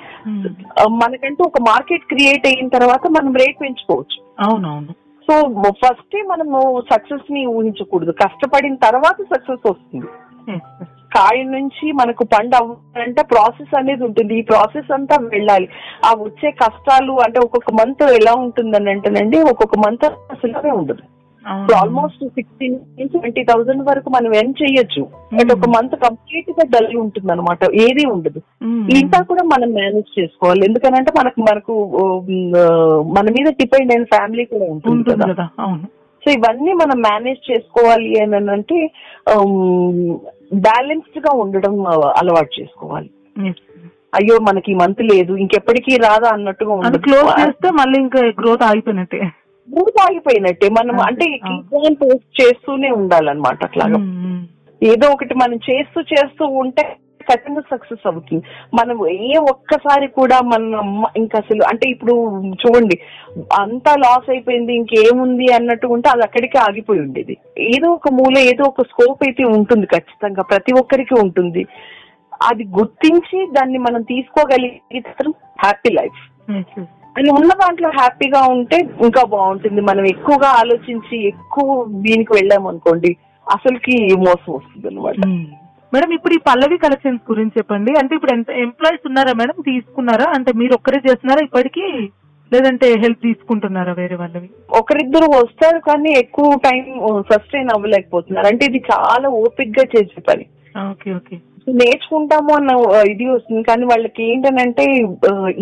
మనకంటూ 0.90 1.44
ఒక 1.44 1.60
మార్కెట్ 1.60 2.04
క్రియేట్ 2.04 2.46
అయిన 2.46 2.68
తర్వాత 2.68 3.06
మనం 3.10 3.34
రేట్ 3.34 3.60
పెంచుకోవచ్చు. 3.60 4.48
అవునవును. 4.48 4.94
సో 5.30 5.62
ఫస్ట్ 5.70 6.28
మనము 6.28 6.82
సక్సెస్ని 6.92 7.46
ఊహించకూడదు. 7.46 8.12
కష్టపడిన 8.12 8.74
తర్వాత 8.74 9.16
సక్సెస్ 9.34 9.70
వస్తుంది. 9.70 10.06
కాయ 11.16 11.42
నుంచి 11.56 11.86
మనకు 12.00 12.24
పండు 12.34 12.56
అవ్వాలంటే 12.60 13.24
ప్రాసెస్ 13.32 13.74
అనేది 13.80 14.04
ఉంటుంది. 14.08 14.32
ఈ 14.38 14.44
ప్రాసెస్ 14.52 14.90
అంతా 14.98 15.18
వెళ్ళాలి. 15.34 15.68
ఆ 16.04 16.12
వచ్చే 16.22 16.50
కష్టాలు 16.62 17.14
అంటే 17.26 17.40
ఒక్కొక్క 17.46 17.72
మంత్ 17.80 18.06
ఎలా 18.20 18.34
ఉంటుందని 18.46 18.90
అంటేనండి 18.94 19.40
ఒక్కొక్క 19.52 19.78
మంత్ 19.86 20.08
అసలు 20.34 20.72
ఉండదు. 20.80 21.04
ఆల్మోస్ట్ 21.78 22.22
సిక్స్టీన్ 22.36 22.76
ట్వంటీ 23.10 23.42
థౌసండ్ 23.48 23.82
వరకు 23.88 24.08
మనం 24.14 24.30
ఎర్న్ 24.38 24.54
చేయొచ్చు? 24.60 25.02
బట్ 25.36 25.50
ఒక 25.54 25.66
మంత్ 25.74 25.94
కంప్లీట్గా 26.04 26.64
డల్ 26.72 26.96
ఉంటుంది 27.02 27.30
అనమాట 27.34 27.60
ఏది 27.84 28.04
ఉండదు. 28.14 28.40
ఇంకా 29.00 29.18
కూడా 29.28 29.44
మనం 29.52 29.68
మేనేజ్ 29.78 30.08
చేసుకోవాలి. 30.18 30.62
ఎందుకనంటే 30.68 31.12
మనకు 31.18 31.40
మనకు 31.50 31.74
మన 33.16 33.26
మీద 33.36 33.48
డిపెండ్ 33.60 33.92
అయిన 33.94 34.06
ఫ్యామిలీ 34.14 34.46
కూడా 34.54 34.66
ఉంటుంది 34.74 35.20
కదా. 35.34 35.46
సో 36.24 36.30
ఇవన్నీ 36.36 36.72
మనం 36.82 36.98
మేనేజ్ 37.08 37.42
చేసుకోవాలి 37.50 38.10
అని 38.22 38.50
అంటే 38.56 38.78
బ్యాలెన్స్డ్గా 40.54 41.36
ఉండడం 41.36 41.86
అలవాటు 41.86 42.60
చేసుకోవాలి. 42.60 43.10
అయ్యో 44.14 44.38
మనకి 44.40 44.74
మంత్ 44.74 45.02
లేదు 45.02 45.36
ఇంకెప్పటికీ 45.36 45.96
రాదా 45.96 46.28
అన్నట్టుగా 46.28 46.72
ఉండదు 46.72 46.98
క్లోజ్ 46.98 47.40
చేస్తే 47.40 47.70
మళ్ళీ 47.70 47.98
ఇంకా 47.98 48.18
గ్రోత్ 48.18 48.62
ఆగిపోయినట్టే. 48.62 49.20
మూడు 49.68 50.00
ఆగిపోయినట్టే. 50.00 50.68
మనం 50.68 51.00
అంటే 51.00 51.26
పోస్ట్ 51.90 52.42
చేస్తూనే 52.42 52.90
ఉండాలన్నమాట 52.90 53.64
అట్లాగా. 53.64 53.98
ఏదో 54.82 55.08
ఒకటి 55.08 55.34
మనం 55.34 55.56
చేస్తూ 55.70 56.00
చేస్తూ 56.00 56.46
ఉంటే 56.46 56.96
ఖచ్చితంగా 57.30 57.60
సక్సెస్ 57.70 58.06
అవుతుంది. 58.06 58.42
మనం 58.74 59.06
ఏ 59.08 59.36
ఒక్కసారి 59.50 60.06
కూడా 60.08 60.40
మనం 60.40 61.06
ఇంకా 61.16 61.38
అసలు 61.38 61.62
అంటే 61.62 61.88
ఇప్పుడు 61.88 62.14
చూడండి 62.54 62.96
అంతా 63.60 63.96
లాస్ 63.96 64.30
అయిపోయింది 64.30 64.74
ఇంకేముంది 64.74 65.52
అన్నట్టు 65.52 65.86
ఉంటే 65.86 66.08
అది 66.08 66.22
అక్కడికే 66.22 66.58
ఆగిపోయి 66.58 67.00
ఉండేది. 67.00 67.36
ఏదో 67.58 67.90
ఒక 67.90 68.08
మూల 68.12 68.38
ఏదో 68.38 68.64
ఒక 68.64 68.82
స్కోప్ 68.82 69.24
అయితే 69.24 69.44
ఉంటుంది 69.44 69.86
ఖచ్చితంగా 69.86 70.42
ప్రతి 70.42 70.72
ఒక్కరికి 70.72 71.14
ఉంటుంది. 71.14 71.66
అది 72.42 72.64
గుర్తించి 72.64 73.46
దాన్ని 73.52 73.78
మనం 73.78 74.02
తీసుకోగలిగితే 74.02 75.28
హ్యాపీ 75.60 75.90
లైఫ్. 75.90 76.22
అని 77.16 77.30
ఉన్న 77.30 77.52
దాంట్లో 77.54 77.88
హ్యాపీగా 77.88 78.40
ఉంటే 78.46 78.76
ఇంకా 79.02 79.24
బాగుంటుంది. 79.24 79.80
మనం 79.80 80.06
ఎక్కువగా 80.06 80.48
ఆలోచించి 80.48 81.26
ఎక్కువ 81.26 81.84
దీనికి 82.00 82.32
వెళ్ళాము 82.32 82.68
అనుకోండి 82.68 83.16
అసలుకి 83.46 84.14
మోసం 84.16 84.52
వస్తుంది 84.52 84.88
అనమాట 84.88 85.26
ఉమ్. 85.26 85.46
మేడం 85.94 86.10
ఇప్పుడు 86.12 86.34
ఈ 86.34 86.40
పల్లవి 86.48 86.76
కలెక్షన్స్ 86.78 87.30
గురించి 87.30 87.54
చెప్పండి. 87.58 87.92
అంటే 88.00 88.14
ఇప్పుడు 88.14 88.32
ఎంత 88.32 88.50
ఎంప్లాయీస్ 88.66 89.06
ఉన్నారా 89.06 89.32
మేడం? 89.32 89.56
తీసుకున్నారా? 89.62 90.26
అంటే 90.36 90.52
మీరు 90.52 90.74
ఒక్కరే 90.74 91.00
చేస్తున్నారా 91.08 91.42
ఇప్పటికీ? 91.44 91.86
లేదంటే 92.52 92.86
హెల్ప్ 93.02 93.22
తీసుకుంటున్నారా 93.22 93.92
వేరే 93.92 94.16
వాళ్ళవి? 94.16 94.48
ఒకరిద్దరు 94.80 95.28
వస్తారు 95.36 95.78
కానీ 95.78 96.10
ఎక్కువ 96.18 96.58
టైం 96.64 96.84
సస్టైన్ 97.30 97.70
అవ్వలేకపోతున్నారు. 97.74 98.46
అంటే 98.46 98.64
ఇది 98.66 98.82
చాలా 98.92 99.28
ఓపిక్గా 99.28 99.84
చేసే 99.94 100.20
పని. 100.28 100.46
Okay 100.90 101.14
okay. 101.14 101.36
నేర్చుకుంటాము 101.80 102.52
అన్న 102.54 102.70
ఇది 103.12 103.24
వస్తుంది. 103.26 103.62
కానీ 103.62 103.84
వాళ్ళకి 103.84 104.22
ఏంటనంటే 104.32 104.84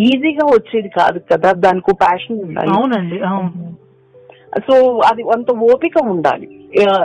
ఈజీగా 0.08 0.46
వచ్చేది 0.46 0.88
కాదు 0.88 1.18
కదా. 1.32 1.52
దానికి 1.66 1.92
ప్యాషన్ 2.04 2.42
ఉండాలి. 2.42 2.70
అవునండి 2.70 3.18
అవును. 3.30 3.50
సో 4.66 4.74
అది 5.08 5.22
అంత 5.34 5.50
ఓపిక 5.70 5.96
ఉండాలి. 6.14 6.46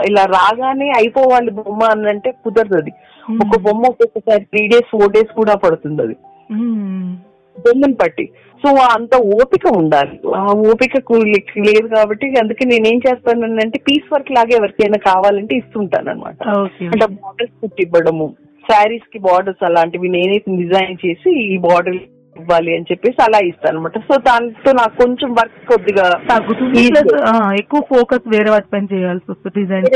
ఇలా 0.08 0.24
రాగానే 0.36 0.88
అయిపోవాలి 0.98 1.50
బొమ్మ 1.58 1.82
అని 1.84 2.08
అంటే 2.08 2.30
కుదరదు 2.44 2.76
అది. 2.76 2.92
ఒక 3.44 3.58
బొమ్మ 3.66 3.82
ఒక్కొక్కసారి 3.92 4.44
త్రీ 4.44 4.62
డేస్ 4.68 4.90
ఫోర్ 4.92 5.12
డేస్ 5.12 5.32
కూడా 5.40 5.54
పడుతుంది 5.54 6.02
అది. 6.02 6.16
బొమ్మను 7.56 7.96
బట్టి. 8.02 8.26
సో 8.62 8.68
అంత 8.94 9.14
ఓపిక 9.36 9.66
ఉండాలి. 9.80 10.16
ఆ 10.38 10.44
ఓపిక 10.70 10.96
లేదు 11.68 11.86
కాబట్టి 11.94 12.26
అందుకే 12.42 12.64
నేనేం 12.64 12.98
చేస్తానంటే 13.06 13.78
పీస్ 13.88 14.12
వర్క్ 14.12 14.32
లాగా 14.38 14.52
ఎవరికైనా 14.56 14.98
కావాలంటే 15.10 15.54
ఇస్తుంటాను 15.56 16.10
అనమాట 16.10 16.36
అంటే 16.92 17.06
బార్డర్స్ 17.18 17.56
కుట్టి 17.62 17.82
ఇవ్వడము 17.82 18.26
శారీస్కి 18.64 19.18
బార్డర్స్ 19.18 19.64
అలాంటివి 19.64 20.08
నేనే 20.08 20.36
డిజైన్ 20.58 20.96
చేసి 21.04 21.30
ఈ 21.52 21.56
బార్డర్ 21.58 22.00
ఇవ్వాలి 22.40 22.72
అని 22.76 22.88
చెప్పేసి 22.90 23.18
అలా 23.26 23.40
ఇస్తాను 23.50 23.74
అనమాట 23.74 23.98
సో 24.08 24.16
దాంతో 24.28 24.72
నాకు 24.80 24.94
కొంచెం 25.02 25.30
వర్క్ 25.38 25.60
కొద్దిగా 25.72 26.06
తగ్గుతుంది 26.32 26.84
ఎక్కువ 27.62 27.80
ఫోకస్ 27.92 28.26
వేరే 28.34 28.50
వాటి 28.54 28.68
పైన 28.74 28.88
చేయాల్సి 28.94 29.26
వస్తుంది 29.32 29.54
డిజైన్ 29.60 29.86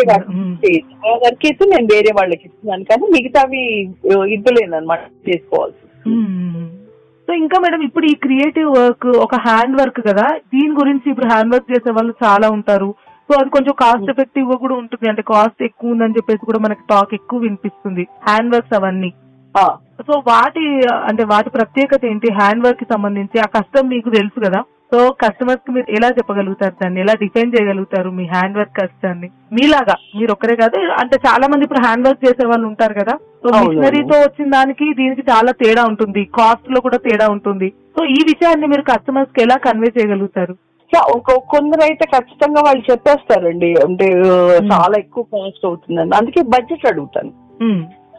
వర్క్ 1.24 1.44
అయితే 1.50 1.64
నేను 1.74 1.88
వేరే 1.94 2.12
వాళ్ళకి 2.20 2.44
ఇస్తున్నాను 2.48 2.86
కానీ 2.92 3.06
మిగతావి 3.16 3.62
ఇవ్వలేను 4.36 4.76
అనమాట 4.80 5.02
చేసుకోవాల్సి. 5.28 5.80
సో 7.28 7.32
ఇంకా 7.42 7.56
మేడం 7.64 7.82
ఇప్పుడు 7.86 8.06
ఈ 8.12 8.14
క్రియేటివ్ 8.24 8.70
వర్క్ 8.78 9.06
ఒక 9.26 9.34
హ్యాండ్ 9.46 9.76
వర్క్ 9.80 10.00
కదా 10.08 10.26
దీని 10.54 10.72
గురించి 10.80 11.06
ఇప్పుడు 11.12 11.28
హ్యాండ్ 11.32 11.52
వర్క్ 11.54 11.70
చేసే 11.74 11.90
వాళ్ళు 11.98 12.12
చాలా 12.24 12.48
ఉంటారు. 12.56 12.90
సో 13.28 13.32
అది 13.40 13.50
కొంచెం 13.54 13.74
కాస్ట్ 13.82 14.10
ఎఫెక్టివ్గా 14.12 14.56
కూడా 14.64 14.74
ఉంటుంది 14.80 15.06
అంటే 15.10 15.22
కాస్ట్ 15.30 15.62
ఎక్కువ 15.68 15.94
ఉందని 15.94 16.16
చెప్పేసి 16.18 16.48
కూడా 16.48 16.60
మనకి 16.64 16.82
టాక్ 16.90 17.14
ఎక్కువ 17.18 17.38
వినిపిస్తుంది 17.44 18.04
హ్యాండ్ 18.26 18.52
వర్క్స్ 18.54 18.74
అవన్నీ. 18.78 19.10
సో 20.02 20.22
వాటి 20.28 20.80
అంటే 20.88 21.24
వాటి 21.24 21.50
ప్రత్యేకత 21.50 22.00
ఏంటి? 22.04 22.32
హ్యాండ్ 22.32 22.66
వర్క్కి 22.66 22.86
సంబంధించి 22.92 23.40
ఆ 23.40 23.44
కష్టం 23.44 23.88
మీకు 23.88 24.10
తెలుసు 24.10 24.40
కదా? 24.40 24.62
సో 24.92 25.10
కస్టమర్స్కి 25.12 25.72
మీరు 25.72 25.90
ఎలా 25.90 26.08
చెప్పగలుగుతారు 26.08 26.74
దాన్ని? 26.82 27.00
ఎలా 27.00 27.12
డిఫైన్ 27.12 27.52
చేయగలుగుతారు 27.54 28.10
మీ 28.10 28.24
హ్యాండ్ 28.24 28.58
వర్క్ 28.58 28.76
కష్టాన్ని 28.76 29.30
మీలాగా 29.52 29.94
మీరు 30.18 30.32
ఒక్కరే 30.32 30.56
కాదు 30.56 30.78
అంటే 30.78 31.18
చాలా 31.28 31.48
మంది 31.48 31.64
ఇప్పుడు 31.64 31.84
హ్యాండ్ 31.84 32.08
వర్క్ 32.08 32.24
చేసే 32.24 32.46
వాళ్ళు 32.46 32.66
ఉంటారు 32.66 32.94
కదా? 32.94 33.12
సో. 33.12 33.50
మిషనరీతో 33.70 34.18
వచ్చిన 34.20 34.50
దానికి 34.50 34.94
దీనికి 34.94 35.22
చాలా 35.30 35.52
తేడా 35.52 35.84
ఉంటుంది. 35.84 36.24
కాస్ట్లో 36.24 36.80
కూడా 36.80 36.96
తేడా 36.96 37.28
ఉంటుంది. 37.28 37.72
సో 37.98 38.04
ఈ 38.04 38.16
విషయాన్ని 38.24 38.66
మీరు 38.66 38.82
కస్టమర్స్కి 38.82 39.42
ఎలా 39.42 39.56
కన్వే 39.56 39.92
చేయగలుగుతారు? 39.98 40.56
కొందరు 41.38 41.80
అయితే 41.80 42.04
ఖచ్చితంగా 42.04 42.62
వాళ్ళు 42.66 42.92
చెప్పేస్తారండి. 42.92 43.74
అంటే 43.86 44.04
చాలా 44.72 44.98
ఎక్కువ 44.98 45.24
కాస్ట్ 45.24 45.66
అవుతుందని. 45.66 46.10
అందుకే 46.16 46.42
బడ్జెట్ 46.42 46.86
అడుగుతాను. 46.86 47.32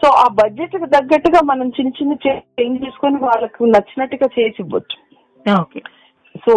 సో 0.01 0.07
ఆ 0.23 0.25
బడ్జెట్కి 0.39 0.87
తగ్గట్టుగా 0.95 1.39
మనం 1.51 1.67
చిన్న 1.75 1.91
చిన్న 1.97 2.13
చేంజ్ 2.25 2.83
చేసుకొని 2.85 3.19
వాళ్ళకు 3.27 3.61
నచ్చినట్టుగా 3.75 4.27
చేసి 4.37 4.59
ఇవ్వచ్చు. 4.63 4.97
సో 6.45 6.53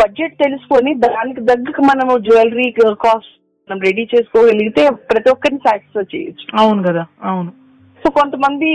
బడ్జెట్ 0.00 0.34
తెలుసుకొని 0.44 0.90
దానికి 1.04 1.42
తగ్గ 1.50 1.86
మనము 1.90 2.12
జ్యువెలరీ 2.26 2.68
కాస్ట్ 3.04 3.32
మనం 3.68 3.80
రెడీ 3.86 4.04
చేసుకోగలిగితే 4.12 4.82
ప్రతి 5.10 5.28
ఒక్కరిని 5.32 5.60
సాటిస్ఫై 5.66 6.04
చేయొచ్చు. 6.12 6.46
అవును 6.62 6.82
కదా 6.88 7.02
అవును. 7.30 7.50
సో 8.02 8.10
కొంతమంది 8.18 8.70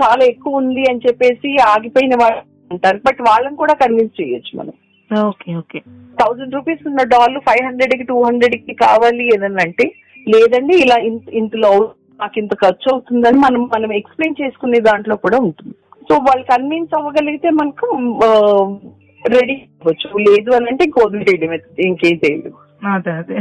చాలా 0.00 0.22
ఎక్కువ 0.32 0.60
ఉంది 0.62 0.84
అని 0.90 1.04
చెప్పేసి 1.06 1.50
ఆగిపోయిన 1.72 2.14
వాళ్ళు 2.22 2.40
ఉంటారు. 2.74 2.98
బట్ 3.06 3.20
వాళ్ళని 3.28 3.56
కూడా 3.62 3.74
కన్విన్స్ 3.82 4.18
చేయొచ్చు 4.20 4.52
మనం. 4.60 4.74
Okay 5.10 5.48
okay. 5.60 5.78
థౌసండ్ 6.20 6.56
రూపీస్ 6.56 6.82
ఉన్న 6.90 7.02
డాల్ 7.12 7.36
ఫైవ్ 7.48 7.62
హండ్రెడ్కి 7.68 8.04
టూ 8.10 8.16
హండ్రెడ్కి 8.28 8.74
కావాలి 8.84 9.26
అంటే 9.66 9.86
లేదండి 10.26 10.74
ఇలా 10.84 10.96
ఇంత 11.10 11.28
ఇంతలో 11.40 11.72
నాకు 12.20 12.36
ఇంత 12.42 12.54
ఖర్చు 12.62 12.86
అవుతుందని 12.92 13.38
మనం 13.46 13.62
మనం 13.74 13.90
ఎక్స్ప్లెయిన్ 14.00 14.40
చేసుకునే 14.40 14.80
దాంట్లో 14.88 15.16
కూడా 15.24 15.38
ఉంటుంది. 15.48 15.74
సో 16.08 16.14
వాళ్ళు 16.26 16.44
కన్విన్స్ 16.52 16.96
అవ్వగలిగితే 16.98 17.50
మనకు 17.60 17.86
రెడీ 19.22 19.56
అవ్వచ్చు. 19.80 20.08
లేదు 20.28 20.50
అని 20.56 20.66
అంటే 20.70 20.82
ఇంక 20.88 21.04
వదిలేయడం 21.04 21.52
ఇంకేం 21.90 22.16
చేయలేదు 22.24 22.56
అదే 22.94 23.12
అదే. 23.20 23.36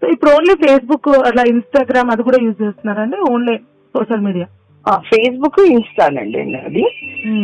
సో 0.00 0.04
ఇప్పుడు 0.14 0.30
ఓన్లీ 0.36 0.54
ఫేస్బుక్ 0.64 1.08
అట్లా 1.28 1.42
ఇన్స్టాగ్రామ్ 1.54 2.12
అది 2.14 2.22
కూడా 2.28 2.38
యూజ్ 2.44 2.60
చేస్తున్నారండి? 2.64 3.18
ఓన్లీ 3.32 3.56
సోషల్ 3.94 4.26
మీడియా 4.26 4.46
ఫేస్బుక్ 5.08 5.58
ఇన్స్టానండి 5.74 6.40
అది. 6.68 6.82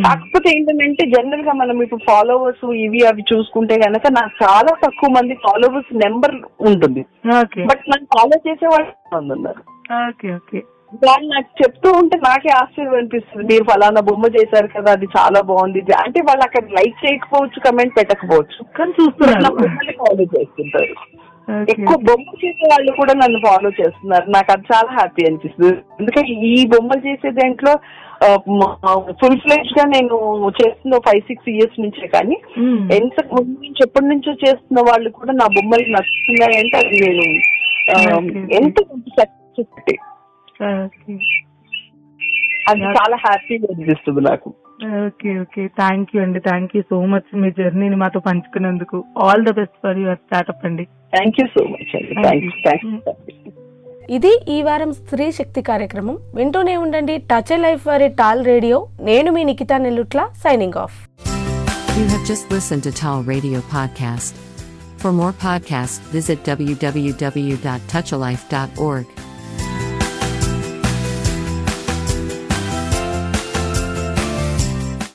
కాకపోతే 0.06 0.48
ఏంటంటే 0.56 1.04
జనరల్గా 1.14 1.52
మనం 1.60 1.76
ఇప్పుడు 1.84 2.02
ఫాలోవర్స్ 2.08 2.64
ఇవి 2.86 3.00
అవి 3.10 3.22
చూసుకుంటే 3.32 3.74
గనక 3.84 4.06
నాకు 4.18 4.32
చాలా 4.42 4.72
తక్కువ 4.84 5.10
మంది 5.16 5.34
ఫాలోవర్స్ 5.46 5.92
నెంబర్ 6.04 6.34
ఉంటుంది. 6.70 7.04
బట్ 7.70 7.84
నన్ను 7.92 8.08
ఫాలో 8.16 8.38
చేసే 8.48 8.66
వాళ్ళు 8.72 8.90
మంది 9.14 9.32
ఉన్నారు. 9.36 9.62
Okay 10.08 10.28
okay. 10.34 10.60
వాళ్ళు 11.04 11.26
నాకు 11.32 11.50
చెప్తూ 11.60 11.88
ఉంటే 11.98 12.16
నాకే 12.24 12.50
ఆశ్చర్యం 12.60 12.94
అనిపిస్తుంది. 12.98 13.44
మీరు 13.50 13.64
ఫలానా 13.70 14.00
బొమ్మ 14.08 14.26
చేశారు 14.36 14.68
కదా 14.76 14.90
అది 14.96 15.06
చాలా 15.16 15.40
బాగుంది. 15.40 15.80
అంటే 16.04 16.20
వాళ్ళు 16.28 16.42
అక్కడ 16.46 16.64
లైక్ 16.78 16.96
చేయకపోవచ్చు 17.04 17.58
కమెంట్ 17.66 17.96
పెట్టకపోవచ్చు. 17.98 18.58
కానీ 18.78 18.92
చూస్తున్నారు. 18.98 19.94
ఫాలో 20.00 20.24
చేస్తుంటారు. 20.34 20.94
ఎక్కువ 21.72 21.96
బొమ్మలు 22.08 22.38
చేసే 22.44 22.64
వాళ్ళు 22.72 22.90
కూడా 22.98 23.12
నన్ను 23.12 23.38
ఫాలో 23.46 23.70
చేస్తున్నారు. 23.80 24.26
నాకు 24.30 24.50
అది 24.54 24.64
చాలా 24.72 24.90
హ్యాపీ 24.98 25.22
అనిపిస్తుంది. 25.28 25.72
ఎందుకంటే 26.00 26.32
ఈ 26.50 26.66
బొమ్మలు 26.74 27.02
చేసే 27.08 27.30
దాంట్లో 27.30 27.72
ఫుల్ 29.20 29.38
ఫ్లెజ్గా 29.44 29.84
నేను 29.94 30.16
చేస్తున్న 30.60 30.98
ఫైవ్ 31.06 31.22
సిక్స్ 31.28 31.48
ఇయర్స్ 31.48 31.80
నుంచే 31.80 32.06
కానీ. 32.06 32.36
ఎంత 32.98 33.24
ముందు 33.32 33.54
నుంచి 33.64 33.82
ఎప్పటి 33.86 34.06
నుంచో 34.06 34.32
చేస్తున్న 34.44 34.80
వాళ్ళు 34.90 35.10
కూడా 35.10 35.32
నా 35.32 35.46
బొమ్మలు 35.56 35.86
నచ్చుతున్నాయి 35.96 36.58
అంటే 36.62 36.76
అది 36.78 37.00
నేను. 37.04 37.26
ఎంత 38.60 38.76
ఓకే. 40.84 41.18
అది 42.68 42.80
చాలా 42.80 43.16
హ్యాపీగా 43.16 43.66
అనిపిస్తుంది 43.74 44.20
నాకు. 44.20 44.54
Okay 45.06 45.40
okay. 45.40 45.66
థ్యాంక్ 45.66 46.16
యూ 46.16 46.22
అండి. 46.22 46.40
థ్యాంక్ 46.40 46.76
యూ 46.76 46.82
సో 46.82 47.06
మచ్ 47.06 47.36
మీ 47.36 47.50
జర్నీని 47.50 47.96
మాతో 47.96 48.20
పంచుకున్నందుకు. 48.20 49.04
All 49.18 49.44
the 49.44 49.50
best 49.50 49.74
for 49.82 49.98
your 49.98 50.16
startup 50.16 50.66
అండి. 50.66 50.84
థ్యాంక్ 50.84 51.40
యూ 51.40 51.46
సో 51.46 51.64
మచ్ 51.64 51.96
అండి. 51.96 52.46
యూ 52.46 52.50
ఇది 54.10 54.40
ఈ 54.48 54.62
వారం 54.62 54.92
స్త్రీ 54.92 55.32
శక్తి 55.32 55.62
కార్యక్రమం. 55.62 56.18
వింటూనే 56.34 56.76
ఉండండి. 56.76 57.18
టచ్ 57.18 57.60
లైఫ్ 57.60 57.86
వారి 57.86 58.08
టాల్ 58.08 58.44
రేడియో 58.44 58.88
నేను 59.00 59.32
మీ 59.32 59.44
Nikhita 59.44 59.78
Nellutla 59.78 60.28
signing 60.32 60.78
off 60.78 61.10
You 61.90 62.08
have 62.08 62.28
just 62.28 62.52
listened 62.52 62.82
to 62.86 62.92
Tall 63.00 63.20
Radio 63.30 63.58
Podcast. 63.72 64.32
For 65.02 65.12
more 65.12 65.32
podcasts, 65.46 65.98
visit 66.16 66.38
www.touchalife.org. 66.50 69.29